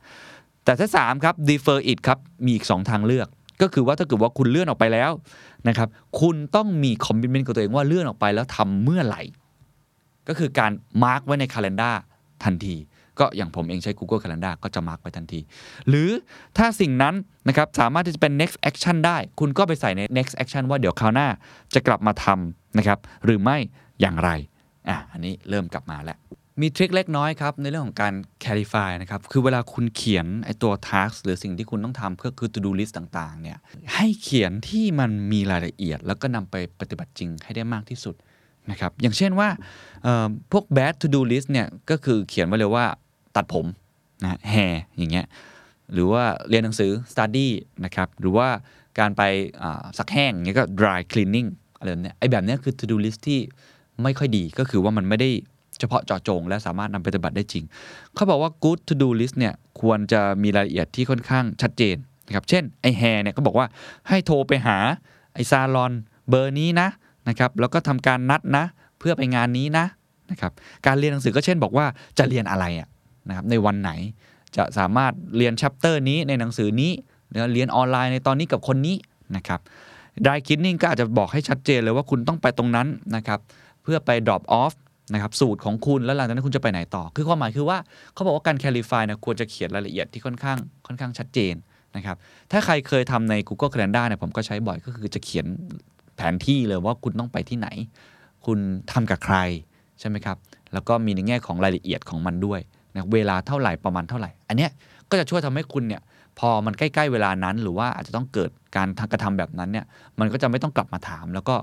[0.66, 3.28] แต่ถ้า3ครับ defer it ครับมีอีก 2 ทางเลือก
[3.62, 5.12] ก็คือว่าถ้าเกิดว่าคุณเลื่อนออกไปแล้ว
[5.68, 5.88] นะครับ
[6.22, 9.22] คุณต้องมี commitment กับตัวเองว่าเลื่อนออกไปแล้วทำเมื่อไหร่
[10.28, 10.72] ก็คือการ
[11.04, 11.96] มาร์กไว้ใน calendar
[12.44, 12.76] ทันที
[13.20, 15.40] ก็อย่างผมเองใช้ Google Calendar ก็จะมาร์กไว้ทันที
[15.88, 16.10] หรือ
[16.58, 17.16] ถ้าสิ่งนั้น
[17.48, 21.28] นะครับสามารถที่จะเป็น next action ได้ คุณก็ไปใส่ใน next action ว่าเดี๋ยวคราวหน้า
[21.74, 23.58] จะกลับมาทำนะครับหรือไม่
[24.02, 24.30] อย่างไร
[24.90, 26.18] อะอันนี้เริ่มกลับมาแล้ว
[26.62, 33.58] มีทริคเล็กน้อยครับ ในเรื่องของการ clarify นะครับ คือเวลาคุณเขียนไอตัว task หรือสิ่งที่คุณต้องทำก็คือ to do list ต่างๆเนี่ย
[33.96, 38.16] ให้เขียนที่มันมีรายละเอียด แล้วก็นำไปปฏิบัติจริงให้ได้มากที่สุด
[38.72, 39.50] นะครับอย่างเช่นว่า
[40.52, 42.86] พวก bad to do list เนี่ยก็คือเขียนไว้เลยว่า
[43.36, 43.66] ตัดผม
[44.24, 44.56] นะแฮ
[44.98, 45.26] อย่างเงี้ย
[45.94, 47.48] หรือว่าเรียนหนังสือ study
[47.86, 48.48] นะครับหรือว่า
[49.00, 49.22] การไป
[49.98, 53.40] ซักแห้งอย่างเงี้ยก็ dry cleaning อะไรแบบเนี้ยไอ้แบบเนี้ยคือ to do list ที่
[54.04, 55.30] ไม่ค่อยดีก็คือว่ามันไม่ได้
[55.80, 57.64] เฉพาะเจาะจง และสามารถนำไปปฏิบัติได้จริง
[58.16, 61.96] เขาบอกว่า good to do list เนี่ยควรจะมีรายละเอียดที่ค่อนข้างชัดเจน
[62.28, 63.68] นะครับเช่นไอ้แฮร์เนี่ยก็บอกว่า
[64.10, 64.78] ให้โทรไปหา
[65.34, 65.94] ไอ้ซาลอน
[66.30, 66.88] เบอร์นี้นะ
[67.30, 68.66] นะครับแล้วก็ทำการนัดนะ
[69.00, 69.86] เพื่อไปงานนี้นะ
[70.32, 70.52] นะครับ
[70.86, 71.86] การเรียนหนังสือก็เช่นบอกว่า
[72.18, 72.88] จะเรียนอะไรอะ
[73.30, 73.92] นะครับในวันไหน
[74.56, 76.92] จะสามารถเรียนชัปเตอร์นี้ในหนังสือนี้
[77.30, 78.96] หรือเรียนออนไลน์ในตอนนี้กับคนนี้
[79.36, 79.60] นะครับ
[80.26, 83.40] ด y คินนิ่งก็อาจจะบอกให้ชัดเจนเลยว่าคุณต้องไปตรงนั้นนะครับ
[83.86, 84.74] เพื่อไป drop off
[85.14, 87.78] นะครับสูตรของคุณแล้วหลังจากนั้นคุณจะไปไหนต่อ คือความหมายคือว่า
[88.14, 91.56] เขาบอกว่าการ clarify นะควรจะเขียนรายละเอียดที่ค่อนข้างค่อนข้างชัดเจน
[91.96, 92.18] นะครับ
[92.52, 95.46] ถ้าใครเคยทำใน Google Calendar เนี่ยผมก็ใช้บ่อยก็คือจะเขียน
[96.16, 97.68] แผนที่เลยว่าคุณต้องไปที่ไหน
[98.46, 98.60] คุณ
[98.92, 99.38] ทำกับใคร
[100.00, 100.38] ใช่ไหมครับ
[100.74, 102.60] แล้วก็มีในแง่ของรายละเอียดของมันด้วย
[102.96, 104.72] นะเวลาเท่าไหร่ประมาณเท่าไหร่ อันเนี้ย
[105.10, 106.02] ก็จะช่วยทำให้คุณเนี่ย
[106.40, 109.86] พอมันใกล้ ๆ เวลานั้นหรือว่าอาจจะต้องเกิดการกระทำแบบนั้นเนี่ย
[110.20, 111.56] มันก็จะไม่ต้องกลับมาถาม แล้วก็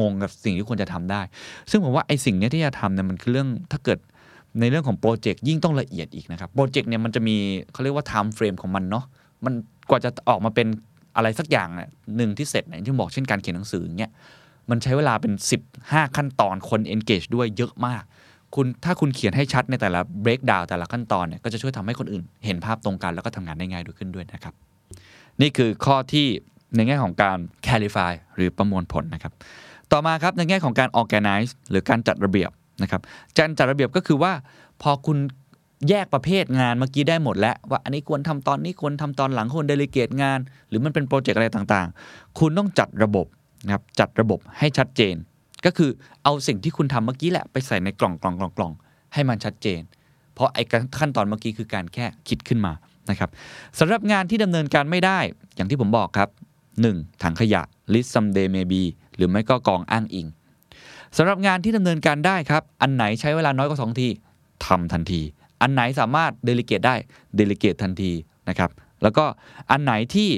[0.00, 1.20] งงกับสิ่งที่ควรจะทำได้
[1.70, 3.98] ซึ่งผมว่าไอ้สิ่งเนี้ยที่จะทำเนี่ยมันคือเรื่องถ้าเกิด
[4.60, 7.36] ในเรื่องของโปรเจกต์ยิ่งต้องละเอียดอีกนะครับโปรเจกต์เนี่ยมันจะมี
[7.72, 9.04] เขาเรียกว่า time frame ของมันเนาะ
[9.44, 9.54] มัน
[9.90, 10.66] กว่าจะออกมาเป็น
[11.16, 14.12] อะไรสักอย่างเนี่ยหนึ่งที่เสร็จเนี่ยที่บอกเช่นการเขียนหนังสืออย่างเงี้ย
[14.70, 15.32] มันใช้เวลาเป็น
[15.72, 18.02] 15 ขั้นตอนคน engage ด้วยเยอะมาก
[18.54, 24.54] คุณถ้าคุณเขียนให้ชัดในแต่ละ breakdown แต่ละขั้นตอนเนี่ยก็จะช่วยทำให้คนอื่น เห็นภาพตรงกันแล้วก็ทำงานได้ง่ายด้วยขึ้นด้วยนะครับ
[25.40, 26.26] นี่คือข้อที่
[26.76, 29.32] ในแง่ของการ clarify หรือประมวลผลนะครับ
[29.92, 32.50] ต่อมาครับในแง่ของการ organize หรือการจัดระเบียบ
[32.82, 33.00] นะครับ
[33.38, 34.32] การจัดระเบียบก็คือว่า
[34.82, 35.18] พอคุณ
[35.88, 43.26] แยกประเภทงานเมื่อกี้ได้หมดแล้ว ว่าอันนี้ควรทำตอนนี้ควรทำตอนหลังควรเดลิเกตงาน หรือมันเป็นโปรเจกต์อะไรต่างๆ คุณต้องจัดระบบ
[43.64, 45.14] นะครับจัดระบบให้ชัดเจน
[45.64, 45.90] ก็คือ
[46.24, 48.72] เอาสิ่งที่คุณทำเมื่อกี้แหละไปใส่ในกล่องกล่องกล่องกล่อง
[49.14, 49.80] ให้มันชัดเจน
[50.34, 50.62] เพราะไอ้
[50.98, 52.72] ขั้นตอนเมื่อกี้คือการแค่คิดขึ้นมา
[53.10, 53.30] นะครับ
[53.78, 55.18] สำหรับงานที่ดำเนินการไม่ได้
[55.56, 56.28] อย่างที่ผมบอกครับ
[56.84, 57.22] 1.
[57.22, 57.62] ถังขยะ
[57.92, 58.82] list someday maybe
[59.16, 60.26] หรือไม่ก็กองอ้างอิง
[61.16, 64.08] สำหรับงานที่ดำเนินการได้ครับ อันไหนใช้เวลาน้อยกว่า2ที
[64.66, 65.20] ทำทันที
[65.62, 66.94] อันไหนสามารถเดลิเกตได้
[67.36, 68.12] เดลิเกตทันที
[68.48, 68.70] นะครับ
[69.02, 69.24] แล้วก็
[69.70, 70.28] อันไหนที่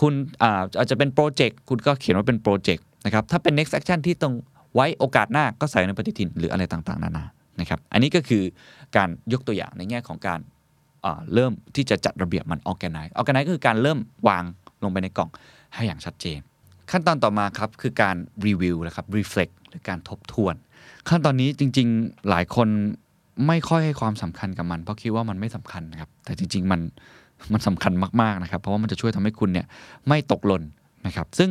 [0.00, 4.34] คุณอาจจะเป็นโปรเจกต์คุณก็เขียนว่าเป็นโปรเจกต์นะครับถ้าเป็น next action ที่ต้อง
[4.74, 7.24] ไว้โอกาสหน้าก็ใส่ในปฏิทินหรืออะไรต่างๆ นานา
[7.60, 8.42] นะครับอันนี้ก็คือ
[8.96, 10.40] การยกตัวอย่างในแง่ของการ
[11.34, 14.44] เริ่มที่จะจัดระเบียบมัน organize organize ก็คือการเริ่มวาง
[14.84, 15.30] ลงไปในกล่อง
[15.74, 16.40] ให้อย่างชัดเจน
[16.90, 18.16] ขั้นตอนต่อมาครับคือการ
[18.46, 20.54] รีวิวนะครับ reflect หรือการทบทวน
[21.08, 22.68] ขั้นตอนนี้จริง ๆหลายคน
[23.46, 26.80] ไม่ค่อยให้ความสำคัญกับมัน เพราะคิดว่ามันไม่สำคัญนะครับแต่จริง ๆ มัน
[27.52, 27.92] มันสำคัญ
[28.22, 29.66] มากๆนะครับเพราะว่ามันจะช่วยทำให้คุณเนี่ย
[30.08, 30.62] ไม่ตกหล่น
[31.06, 31.50] นะครับซึ่ง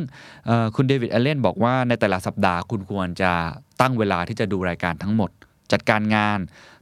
[0.76, 3.32] คุณเดวิดเอเลนบอกว่าในแต่ละสัปดาห์คุณควรจะ
[3.80, 5.30] ตั้งเวลาที่จะดูรายการทั้งหมด
[5.72, 6.38] จัดการงาน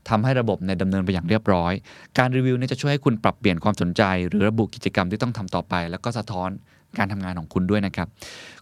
[0.08, 1.72] ทำให้ระบบในดำเนินไปอย่างเรียบร้อย
[2.18, 6.50] การรีวิวเนี่ยจะช่วยให้คุณปรับเปลี่ยนความสนใจ หรือระบุกิจกรรมที่ต้องทำต่อไป แล้วก็สะท้อน
[6.98, 8.08] การทำงานของคุณด้วยนะครับ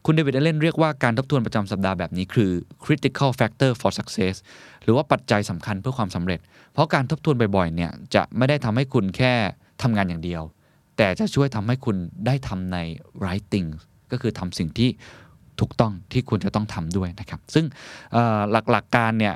[0.04, 2.50] คุณเดวิดเอเลนเรียกว่าการทบทวนประจำสัปดาห์แบบนี้คือ
[2.84, 4.34] critical factor for success
[4.82, 6.40] หรือว่าปัจจัยสำคัญเพื่อความสำเร็จ
[6.72, 9.34] เพราะการทบทวนบ่อยๆ เนี่ยจะไม่ได้ทำให้คุณแค่
[9.82, 10.42] ทำงานอย่างเดียว
[10.96, 12.78] แต่จะช่วยทำให้คุณได้ทำใน
[13.24, 13.76] right things
[14.12, 14.90] ก็คือทำสิ่งที่
[15.60, 17.64] ถูกต้องที่ควรจะต้องทำด้วยนะครับ ซึ่ง
[18.52, 19.34] หลักๆกการเนี่ย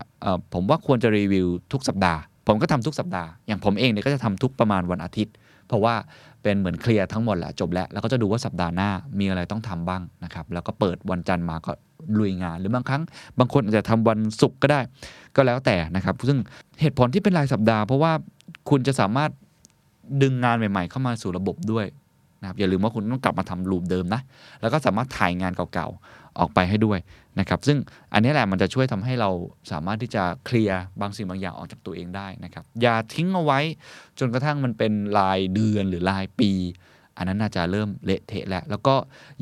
[0.52, 5.35] ผมว่าควรจะรีวิวทุกสัปดาห์ ผมก็ทำทุกสัปดาห์ อย่างผมเองเนี่ยก็จะทำทุกประมาณวันอาทิตย์
[5.68, 5.94] เพราะว่า
[6.42, 11.72] เป็นเหมือนเคลียร์ทั้งหมดแหละจบแล้ว แล้วก็จะดูว่าสัปดาห์หน้ามีอะไรต้องทำบ้างนะครับ แล้วก็เปิดวันจันทร์มาก็
[12.18, 13.02] ลุยงาน หรือบางครั้ง
[13.38, 14.80] บางคนอาจจะทำวันศุกร์ก็ได้
[15.37, 16.38] ก็แล้วแต่นะครับ ซึ่ง
[16.80, 18.12] เหตุผลที่เป็นรายสัปดาห์ เพราะว่า
[18.70, 19.30] คุณจะสามารถ
[20.22, 21.87] ดึงงานใหม่ ๆ เข้ามาสู่ระบบด้วย
[22.42, 24.20] นะครับอย่าลืมว่าคุณต้องกลับมาทำลูปเดิมนะ
[24.61, 26.98] แล้วก็สามารถถ่ายงานเก่าๆ ออกไปให้ด้วย
[27.40, 27.78] นะครับ ซึ่ง
[28.12, 29.31] อันนี้แหละมันจะช่วยทำให้เรา
[29.72, 33.61] สามารถที่จะเคลียร์บางสิ่งบางอย่างออกจากตัวเองได้นะครับ อย่าทิ้งเอาไว้
[34.18, 36.50] จนกระทั่งมันเป็นรายเดือนหรือรายปี
[37.16, 38.94] อันนั้นน่าจะเริ่มเละเทะแล้ว แล้วก็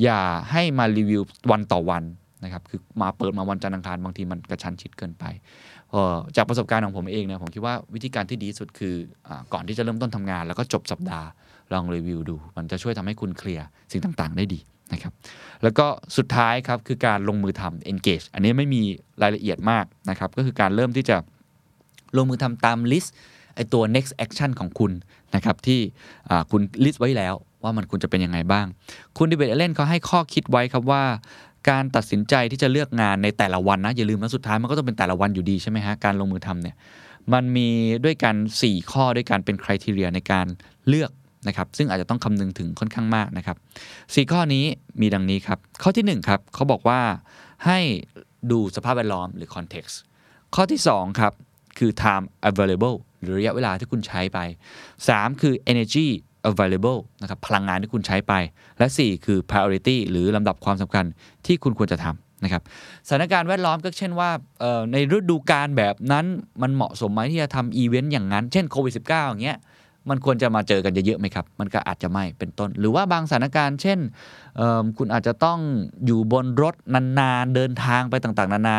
[0.02, 2.02] อย่าให้มารีวิววันต่อวัน
[2.44, 5.24] นะครับ คือมาเปิดมาวันจันทร์อังคารบางทีมันกระชั้นชิดเกินไป
[6.36, 8.94] จากประสบการณ์ของผมเองเนี่ยผมคิดว่าวิธีการที่ดีสุดคือ
[9.28, 11.28] อก่อนที่จะเริ่มต้นทำงาน แล้วก็จบสัปดาห์
[11.72, 14.60] ลองรีวิวดู มันจะช่วยทำให้คุณเคลียร์สิ่งต่างๆ ได้ดี
[14.92, 15.12] นะครับ
[15.62, 18.82] แล้วก็สุดท้ายครับคือการลงมือทำ engage อันนี้ไม่มี
[19.22, 21.16] รายละเอียดมากนะครับ ก็คือการเริ่มที่จะ
[22.16, 23.08] ลงมือทำตาม list
[23.54, 24.92] ไอตัว next action ของคุณ
[25.34, 25.80] นะครับที่
[26.50, 28.66] คุณ list ไว้แล้วว่ามันควรจะเป็นยังไงบ้าง
[29.16, 31.04] คุณดิเบตเอเลนเขาให้ข้อคิดไว้ครับว่า
[31.70, 36.76] การตัดสินใจที่จะเลือกงานในแต่ละวันนะ อย่าลืมนะสุดท้ายมันก็ต้องเป็นแต่ละวันอยู่ดีใช่ไหมฮะการลงมือทำเนี่ย
[37.32, 37.68] มันมี
[38.04, 40.46] ด้วยกัน 4 ข้อด้วยกันเป็นคุณทีเรียในการ
[40.88, 41.10] เลือก
[41.48, 43.56] นะครับซึ่งอาจจะต้องคำนึงถึงค่อนข้างมากนะครับ
[44.14, 44.64] สี่ข้อนี้
[45.00, 47.00] มีดังนี้ครับ ข้อที่1ครับเขาบอกว่า
[47.66, 47.78] ให้
[48.50, 49.94] ดูสภาพแวดล้อมหรือ context
[50.54, 51.32] ข้อที่2ครับ
[51.78, 54.38] คือ time available หรือระยะเวลาที่คุณใช้ไป
[54.90, 56.06] 3 คือ energy
[56.50, 58.32] available นะครับพลังงานที่คุณใช้ไป
[58.78, 61.04] และ 4 คือ priority หรือลำดับความสำคัญ
[61.46, 62.62] ที่คุณควรจะทำนะครับ
[63.06, 64.30] สถานการณ์แวดล้อมก็เช่นว่า
[64.92, 66.26] ในฤดูกาลแบบนั้น
[66.62, 69.58] มันเหมาะสมไหมที่จะทำอีเวนต์อย่างนั้น เช่นโควิด -19 อย่างเงี้ย
[70.08, 73.98] มันควรจะมาเจอกันเยอะๆไหมครับ มันก็อาจจะไม่เป็นต้น หรือว่าบางสถานการณ์ เช่น
[74.98, 75.58] คุณอาจจะต้อง
[76.06, 76.74] อยู่บนรถ
[77.18, 78.78] นานๆ เดินทางไปต่างๆ นานา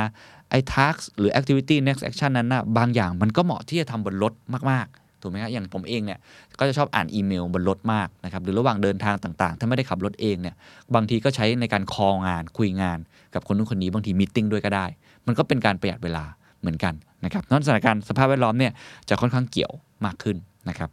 [0.49, 4.33] ไอ้ task หรือ activity next action นั้นนะบางอย่างมันก็เหมาะที่จะทำบนรถ
[4.71, 6.19] มากๆ ถูกไหมครับอย่างผมเองเนี่ย
[6.59, 10.55] ก็จะชอบอ่านอีเมลบนรถมากนะครับ หรือระหว่างเดินทางต่างๆ ถ้าไม่ได้ขับรถเองเนี่ย
[10.95, 12.99] บางทีก็ใช้ในการคองานคุยงาน
[13.33, 14.85] กับคนนู้นคนนี้ บางที meeting ด้วยก็ได้
[15.27, 16.23] มันก็เป็นการประหยัดเวลา
[16.61, 16.93] เหมือนกัน
[17.25, 18.71] นะครับนั่นสถานการณ์สภาพแวดล้อมเนี่ย
[19.09, 19.73] จะค่อนข้างเกี่ยว
[20.05, 20.37] มากขึ้น
[20.69, 20.89] นะครับ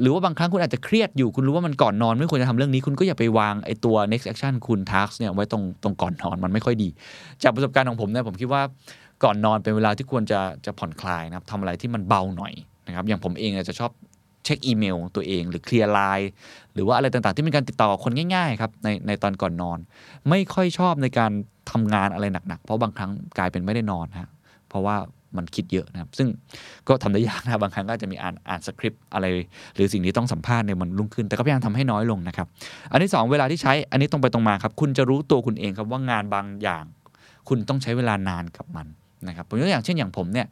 [0.00, 6.88] หรือว่าบางครั้งคุณอาจจะเครียดอยู่คุณรู้ว่ามันก่อนนอน ไม่ควรจะทำเรื่องนี้คุณก็อย่าไปวางไอ้ตัว next action คุณ task เนี่ยไว้ตรงตรงก่อนนอนมันไม่ค่อยดี
[7.42, 8.62] จากประสบการณ์ของผมเนี่ยผมคิดว่า
[9.24, 12.52] ก่อนนอนเป็นเวลาที่ควรจะจะผ่อนคลายนะครับทำอะไรที่มันเบาหน่อย
[12.86, 13.90] นะครับอย่างผมเองเนี่ยจะชอบ
[14.44, 16.30] เช็คอีเมลตัวเอง หรือเคลียร์ไลน์
[16.74, 19.78] หรือว่าอะไรต่างๆ ที่เป็นการติดต่อกับคนง่ายๆครับในในตอนก่อนนอน
[20.28, 21.32] ไม่ค่อยชอบในการ
[21.70, 24.30] ทำงานอะไรหนักๆ เพราะบางครั้งกลายเป็นไม่ได้นอนฮะ
[24.68, 24.96] เพราะว่า
[25.36, 26.28] มันคิดเยอะนะครับซึ่ง
[26.88, 29.26] ก็ทำได้ยากนะบางครั้งก็จะมีอ่านอ่านสคริปต์อะไร
[29.74, 32.46] หรือสิ่งที่ต้องสัมภาษณ์ในวันรุ่งขึ้น แต่ก็พยายามทำให้น้อยลงนะครับ
[32.92, 36.84] อันที่สองเวลาที่ใช้อันนี้ตรงไปตรงมาครับ คุณจะรู้ตัวคุณเองครับว่างานบางอย่าง
[37.48, 38.86] คุณต้องใช้เวลานานกับมัน
[39.28, 40.46] นะครับผมยกตัวอย่างเช่นอย่างผมเนี่ย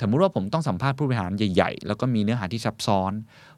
[0.00, 3.12] สมมติว่าผมต้องสัมภาษณ์ผู้บริหารใหญ่ๆ แล้วก็มีเนื้อหาที่ซับซ้อน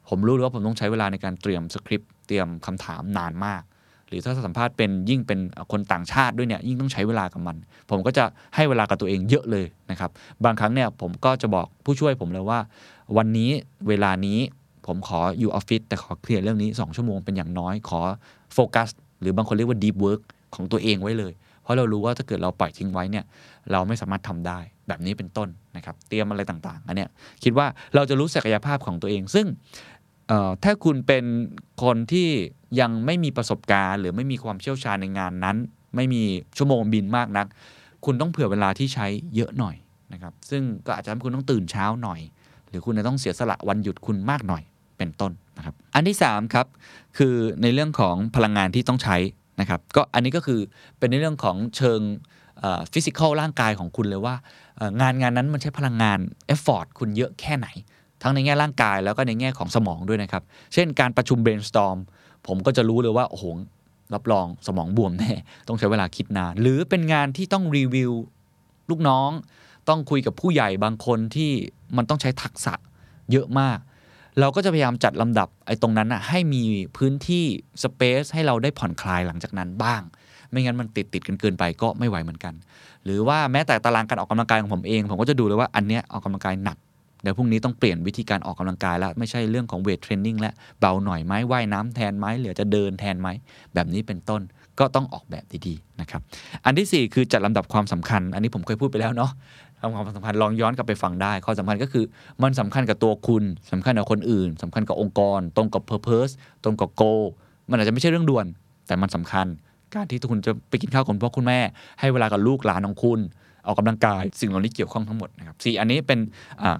[0.09, 3.61] ผมรู้เลยว่าผมต้องใช้เวลาในการเตรียมสคริปต์เตรียมคำถามนานมาก
[4.09, 5.39] หรือถ้าสัมภาษณ์เป็นยิ่งเป็น
[5.71, 7.55] คนต่างชาติด้วยเนี่ยยิ่งต้องใช้เวลากับมัน
[7.89, 8.23] ผมก็จะ
[8.55, 10.11] ให้เวลากับตัวเองเยอะเลยนะครับ
[10.45, 12.59] บางครั้งเนี่ยผมก็จะบอกผู้ช่วยผมเลยว่า
[13.17, 13.51] วันนี้
[13.87, 14.39] เวลานี้
[14.87, 18.01] ผมขออยู่ออฟฟิศแต่ขอเคลียร์เรื่องนี้ 2 ชั่วโมงเป็นอย่างน้อยขอ
[18.53, 18.89] โฟกัส
[19.21, 20.21] หรือบางคนเรียกว่า deep work
[20.55, 23.25] ของตัวเองไว้เลย เพราะเรารู้ว่าถ้าเกิดเราปล่อยทิ้งไว้เนี่ย
[23.71, 27.09] เราไม่สามารถทำได้แบบนี้เป็นต้นนะครับ เตรียมอะไรต่างๆอันเนี้ย
[27.43, 29.45] คิดว่าเราจะรู้ศักยภาพของตัวเอง ซึ่ง
[30.63, 31.25] ถ้าคุณเป็น
[31.83, 32.29] คนที่
[32.79, 35.57] ยังไม่มีประสบการณ์ หรือไม่มีความเชี่ยวชาญในงานนั้น
[35.95, 36.23] ไม่มี
[36.57, 37.47] ชั่วโมงบินมากนัก
[38.05, 39.75] คุณต้องเผื่อเวลาที่ใช้เยอะหน่อย
[40.13, 42.19] นะครับ ซึ่งก็อาจจะทำให้คุณต้องตื่นเช้าหน่อย
[42.69, 44.63] หรือคุณจะต้องเสียสละวันหยุดคุณมากหน่อย
[44.97, 46.67] เป็นต้นนะครับ อันที่3ครับ
[47.17, 49.17] คือในเรื่องของพลังงานที่ต้องใช้
[49.59, 50.59] นะครับ ก็อันนี้ก็คือ
[50.97, 52.01] เป็นในเรื่องของเชิง
[52.93, 54.35] physical ร่างกายของคุณเลยว่า
[55.01, 57.67] งานงานนั้นมันใช้พลังงาน effort คุณเยอะแค่ไหน
[58.21, 61.97] ทั้งในแง่ร่างกายแล้วก็ในแง่ของสมองด้วยนะครับ เช่นการประชุม brainstorm
[62.47, 63.45] ผมก็จะรู้เลยว่า โอ้โห
[64.13, 65.33] รับรองสมองบวมแน่
[65.67, 68.11] ต้องใช้เวลาคิดนาน หรือเป็นงานที่ต้องรีวิว
[68.89, 69.29] ลูกน้อง
[69.89, 71.51] ต้องคุยกับผู้ใหญ่บางคนที่
[71.97, 72.73] มันต้องใช้ทักษะ
[73.31, 73.77] เยอะมาก
[74.39, 76.63] เราก็จะพยายามจัดลำดับไอ้ตรงนั้นนะให้มี
[76.97, 77.45] พื้นที่
[77.83, 80.01] สเปซให้เราได้ผ่อนคลายหลังจากนั้นบ้าง
[80.49, 82.53] ไม่งั้นมันติดติดกันเกินไปก็ไม่ไหวเหมือนกัน
[83.05, 86.77] หรือว่าแม้แต่ตารางการออกกำลังกายของผมเอง ผมก็จะดูเลยว่าอันเนี้ยออกกำลังกายหนัก
[87.21, 93.29] เดี๋ยวพรุ่งนี้ต้องเปลี่ยนวิธีการออกกำลังกายแล้วไม่ใช่เรื่องของเวทเทรนนิ่งแล้วเบาหน่อยไหมว่ายน้ำแทนไหมเหลือจะเดินแทนไหม
[93.73, 94.41] แบบนี้เป็นต้น
[94.79, 96.21] ก็ต้องออกแบบดีๆนะครับ
[96.65, 99.31] อันที่ 4 คือจัดลำดับความสำคัญ อันนี้ผมเคยพูดไปแล้วเนาะ
[99.95, 102.05] ความสำคัญลองย้อนกลับไปฟังได้ข้อสำคัญก็คือ
[102.43, 107.23] มันสำคัญกับตัวคุณสำคัญกับคนอื่นสำคัญกับองค์กร ตรงกับ purpose ตรงกับ goal
[107.69, 108.45] มันอาจจะไม่ใช่เรื่องด่วน
[108.87, 109.47] แต่มันสำคัญ
[109.93, 111.59] การที่คุณจะไปกินข้าวกับคุณพ่อคุณแม่
[111.99, 113.19] ให้เวลากับลูกหลานของคุณ
[113.65, 116.19] ออกกำลังกายสิ่งเหล่านี้เกี่ยวข้องทั้งหมดนะครับสี่อันนี้เป็น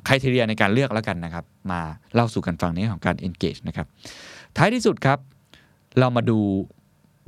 [0.07, 1.81] criteria ในการเลือกแล้วกันนะครับ มา
[2.13, 3.87] เล่าสู่กันฟังในของการ engage นะครับ
[4.57, 5.19] ท้ายที่สุดครับ
[5.99, 6.37] เรามาดู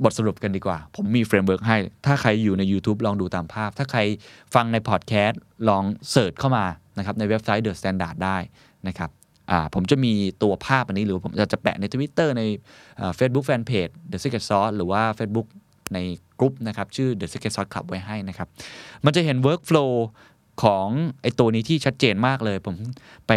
[0.04, 4.00] บทสรุปกันดีกว่า ผมมี framework ให้ ถ้าใครอยู่ใน YouTube ลองดูตามภาพ ถ้าใคร
[4.54, 6.64] ฟังในพอดแคสต์ลองเสิร์ชเข้ามา
[6.98, 8.36] นะครับในเว็บไซต์ The Standard ได้
[8.88, 9.10] นะครับ
[9.74, 10.12] ผมจะมี
[10.42, 12.42] ตัวภาพอันนี้หรือผมจะจะแปะใน Twitter ใน
[13.16, 15.46] เฟซบุ๊กแฟนเพจ The Secret Sauce หรือว่า Facebook
[15.94, 15.98] ใน
[16.40, 18.48] กลุ่มนะครับ ชื่อ The Secret Sauce Club ไว้ให้นะครับ
[19.04, 19.92] มันจะเห็น workflow
[20.62, 20.88] ของ
[21.22, 22.76] ไอตัวนี้ที่ชัดเจนมากเลย ผม
[23.28, 23.32] ไป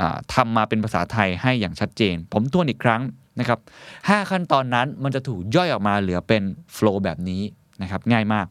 [0.00, 3.02] อ่าทำมาเป็นภาษาไทยให้อย่างชัดเจน ผมทวนอีกครั้ง
[3.40, 3.58] นะครับ
[3.94, 6.42] 5ขั้นตอนนั้นมันจะถูกย่อยออกมาเหลือเป็น
[6.76, 7.42] flow แบบนี้
[7.82, 8.46] นะครับง่ายมาก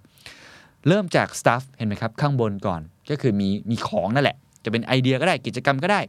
[0.88, 6.02] เริ่มจาก stuff เห็นไหมครับ ข้างบนก่อนก็คือมีมีของนั่นแหละ จะเป็นไอเดียก็ได้กิจกรรมก็ได้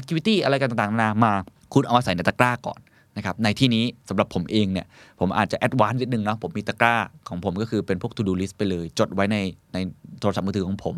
[0.00, 1.32] activity อะไรกันต่างๆนานามา
[1.74, 2.80] คุณเอามาใส่ในตะกร้าก่อน
[3.16, 4.86] นะครับในที่นี้สำหรับผมเองเนี่ย
[5.20, 6.96] ผมอาจจะแอดวานซ์นิดนึงเนาะผมมีตะกร้า
[7.28, 9.36] ของผมก็คือเป็นพวก to do list ไปเลย จดไว้ใน
[9.74, 9.78] ใน
[10.20, 10.96] โทรศัพท์มือถือของผม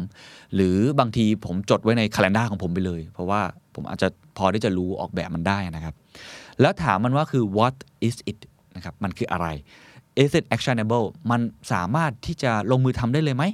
[0.55, 3.41] หรือบางทีผมจดไว้ใน calendar ของผมไปเลย เพราะว่า
[3.75, 5.95] ผมอาจจะพอที่จะรู้ออกแบบมันได้นะครับ
[6.61, 7.75] แล้วถามมันว่าคือ what
[8.09, 8.39] is it
[8.77, 9.47] นะครับมันคืออะไร
[10.23, 11.41] is it actionable มัน
[11.73, 13.45] สามารถที่จะลงมือทำได้เลยไหม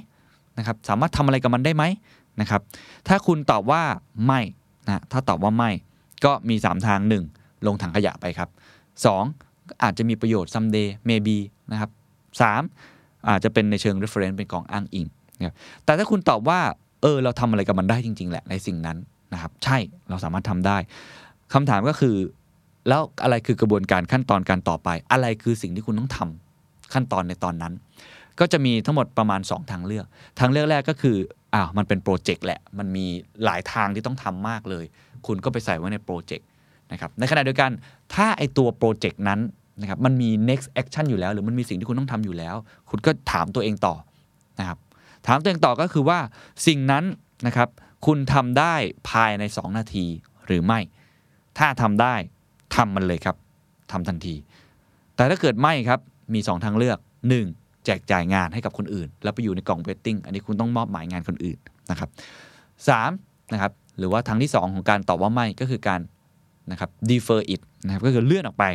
[0.57, 1.83] นะครับสามารถทำอะไรกับมันได้ไหม
[2.41, 2.61] นะครับ
[3.07, 3.81] ถ้าคุณตอบว่า
[4.25, 4.41] ไม่
[4.87, 5.71] นะถ้าตอบว่าไม่
[6.25, 8.49] ก็มี 3 ทาง 1 ลงถังขยะไปครับ
[9.15, 11.37] 2 อาจจะมีประโยชน์ someday maybe
[11.71, 11.89] นะครับ
[12.59, 15.05] 3 อาจจะเป็นในเชิง reference เป็นกองอ้างอิง
[15.37, 16.59] นะครับแต่ถ้าคุณตอบว่า
[17.01, 18.97] เออ เราทำอะไรกับมันได้จริง ๆ แหละในสิ่งนั้น
[19.33, 19.77] นะครับ ใช่
[20.09, 20.77] เราสามารถทำได้
[21.53, 22.15] คำถามก็คือ
[22.89, 27.73] แล้วอะไรคือกระบวนการขั้นตอนการต่อไป อะไรคือสิ่งที่คุณต้องทำขั้นตอนในตอนนั้น
[28.39, 30.05] ก็จะมีทั้งหมดประมาณ 2 ทางเลือก
[30.39, 31.17] ทางเลือกแรกก็คือ
[31.53, 33.05] อ้าวมันเป็นโปรเจกต์แหละ มันมี
[33.45, 34.85] หลายทางที่ต้องทำมากเลย
[35.27, 36.47] คุณก็ไปใส่ไว้ในโปรเจกต์
[36.93, 37.71] นะครับในขณะเดียวกัน
[38.13, 39.39] ถ้าไอตัวโปรเจกต์นั้น
[39.81, 42.55] นะครับมันมี next action อยู่แล้ว หรือมันมีสิ่งที่คุณต้องทำอยู่แล้ว
[42.89, 43.95] คุณก็ถามตัวเองต่อ
[44.59, 44.77] นะครับ
[45.27, 46.19] ถามตัวเองต่อก็คือว่า
[46.67, 47.03] สิ่งนั้น
[47.47, 47.69] นะครับ
[48.05, 48.75] คุณทำได้
[49.09, 50.05] ภายใน 2 นาที
[50.45, 50.79] หรือไม่
[51.57, 52.15] ถ้าทำได้
[52.75, 53.35] ทำมันเลยครับ
[53.91, 54.35] ทำทันที
[55.15, 55.99] แต่ถ้าเกิดไม่ครับ
[56.33, 56.97] มี 2 ทางเลือก
[57.41, 57.85] 1.
[57.85, 61.57] แจกจ่ายงานให้กับคนอื่น แล้วไปอยู่ในกล่องเวทติ้งอันนี้คุณต้องมอบหมายงานคนอื่น
[61.91, 62.09] นะครับ
[62.87, 63.11] สาม
[63.53, 65.99] นะครับหรือว่าทางที่ 2 ของการตอบว่าไม่ก็คือการ
[66.71, 68.65] นะครับ defer it นะครับก็คือเลื่อนออกไป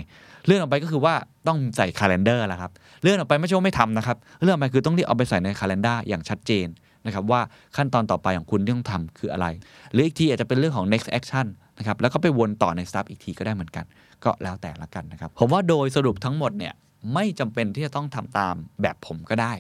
[0.47, 1.15] เลื่อนออกไปก็คือว่า
[1.47, 2.71] ต้องใส่ calendar ล้วครับ
[3.03, 6.67] เลื่อนออกไปไม่ใช่ว่าไม่ทำนะครับ เลื่อนออกไปคือต้องรีบเอาไปใส่ใน calendar อย่างชัดเจน
[7.07, 7.41] นะครับว่า
[7.77, 9.47] ขั้นตอนต่อไปของคุณที่ต้องทำคืออะไร
[9.93, 11.47] หรืออีกทีอาจจะเป็นเรื่องของ next action
[11.79, 13.85] นะครับแล้วก็ไปวนต่อใน stuff อีกทีก็ได้เหมือนกัน
[14.25, 16.75] ก็แล้วแต่ละกันนะครับ ผมว่าโดยสรุปทั้งหมดเนี่ย
[17.15, 19.53] ไม่จำเป็นที่จะต้องทำตามแบบผมก็ได้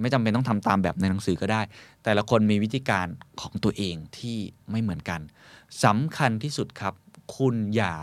[0.00, 1.60] ไม่จำเป็นต้องทำตามแบบในหนังสือก็ได้
[2.04, 3.06] แต่ละคนมีวิธีการ
[3.40, 4.38] ของตัวเองที่
[4.70, 5.20] ไม่เหมือนกัน
[5.84, 6.94] สำคัญที่สุดครับ
[7.36, 7.94] คุณอย่า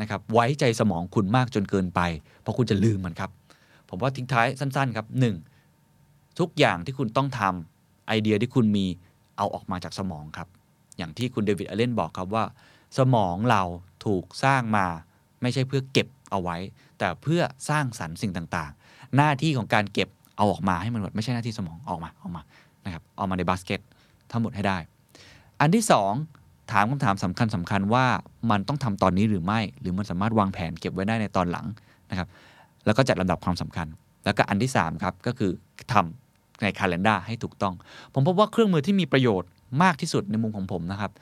[0.00, 2.00] นะครับไว้ใจสมองคุณมากจนเกินไป
[2.40, 3.30] เพราะคุณจะลืมมันครับ
[3.88, 5.06] ผมว่าทิ้งท้ายสั้นๆครับ
[5.72, 6.38] 1.
[6.38, 8.86] ทุกอย่างที่คุณต้องทำไอเดียที่คุณมี
[9.36, 10.48] เอาออกมาจากสมองครับ
[10.98, 12.44] อย่างที่คุณ David Allen บอกครับว่า
[12.98, 13.62] สมองเรา
[14.04, 14.86] ถูกสร้างมา
[15.42, 16.56] ไม่ใช่เพื่อเก็บเอาไว้
[16.98, 22.42] แต่เพื่อสร้างสรรค์สิ่งต่างๆ หน้าที่ของการเก็บเอาออกมาให้มันหมดไม่ใช่หน้าที่สมองออกมาออกมา
[22.84, 23.80] นะครับเอามาในบาสเกต
[24.30, 24.78] ทั้งหมดให้ได้
[25.60, 26.12] อันที่สอง
[26.72, 28.04] ถามคำถามสำคัญสำคัญว่า
[28.50, 31.66] มันต้องทำตอนนี้หรือไม่ หรือมันสามารถวางแผนเก็บไว้ได้ในตอนหลัง
[32.10, 32.28] นะครับ
[32.86, 33.86] แล้วก็จัดลำดับความสำคัญ
[34.24, 35.50] แล้วก็อันที่3ครับก็คือ
[35.92, 37.74] ทำในคาล endar ให้ถูกต้อง
[38.14, 39.50] ผมพบว่าเครื่องมือที่มีประโยชน์
[39.82, 41.12] มากที่สุดในมุมของผมนะครับ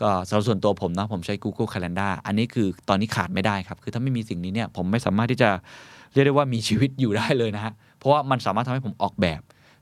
[0.00, 5.50] ก็สำหรับส่วนตัวผมนะผมใช้ Google Calendar อันนี้คือตอนนี้ขาดไม่ได้ครับ คือถ้าไม่มีสิ่งนี้เนี่ยผมไม่สามารถที่จะ
[6.12, 9.40] เรียกได้ว่ามีชีวิตอยู่ได้เลยนะฮะเพราะว่ามันสามารถทำให้ผมออกแบบ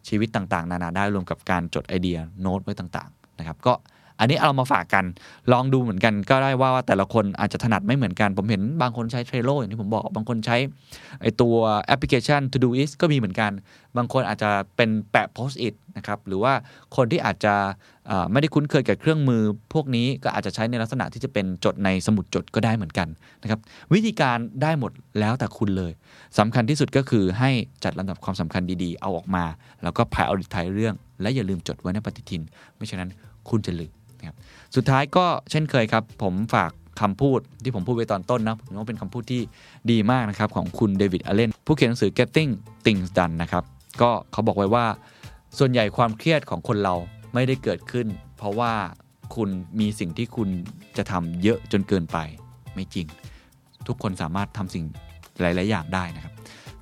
[0.08, 3.72] ชีวิตต่างๆ นานาได้รวมกับการจดไอเดียโน้ตไว้ต่างๆนะครับก็
[4.18, 5.05] อันนี้เอามาฝากกัน
[5.53, 10.57] ลองดูเหมือนกันก็ได้ว่าแต่ละคนอาจจะถนัดไม่เหมือนกัน ผมเห็นบางคนใช้ Trello อย่างที่ผมบอก บางคนใช้
[11.22, 13.53] ไอตัวแอปพลิเคชัน To Do Is ก็มีเหมือนกัน
[13.96, 16.53] บางคนอาจจะเป็นแปะ Post It นะครับ หรือว่า
[16.96, 17.55] คนที่อาจจะ
[18.33, 23.09] ไม่ได้คุ้นเคยกับเครื่องมือ พวกนี้ก็อาจจะใช้ในลักษณะที่จะเป็นจดในสมุดจดก็ได้เหมือนกัน
[23.42, 23.61] นะครับ
[23.92, 25.92] วิธีการได้หมดแล้วแต่คุณเลย
[26.38, 27.51] สำคัญที่สุดก็คือให้
[27.85, 29.44] จัดลำดับความสำคัญดีๆ เอาออกมา
[29.83, 32.42] แล้วก็ prioritize เรื่อง และอย่าลืมจดไว้ในปฏิทิน
[32.77, 33.11] ไม่ฉะนั้น
[33.51, 33.92] คุณจะลืม
[34.28, 34.38] ครับ
[34.76, 39.42] สุดท้ายก็เช่นเคยครับผมฝากคำพูดที่ผมพูดไว้ตอนต้นนะผมว่าเป็นคำพูดที่
[39.90, 42.50] ดีมากนะครับของคุณเดวิดอเลนผู้เขียนหนังสือ Getting
[42.85, 43.64] Things Done นะครับ
[44.00, 44.87] ก็เขาบอกไว้ว่า
[45.58, 46.94] ส่วนใหญ่ความเครียดของคนเรา
[47.35, 48.06] ไม่ได้เกิดขึ้น
[48.38, 48.72] เพราะว่า
[49.35, 49.48] คุณ
[49.80, 50.48] มีสิ่งที่คุณ
[50.96, 52.18] จะทำเยอะจนเกินไป
[52.74, 53.06] ไม่จริง
[53.87, 54.85] ทุกคนสามารถทำสิ่ง
[55.40, 56.35] หลาย ๆ อย่างได้นะครับ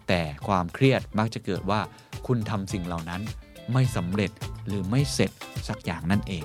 [0.09, 1.81] แต่ความเครียดมักจะเกิดว่า
[2.27, 3.23] คุณทำสิ่งเหล่านั้น
[3.73, 4.31] ไม่สำเร็จ
[4.67, 5.31] หรือไม่เสร็จ
[5.69, 6.45] สักอย่างนั่นเอง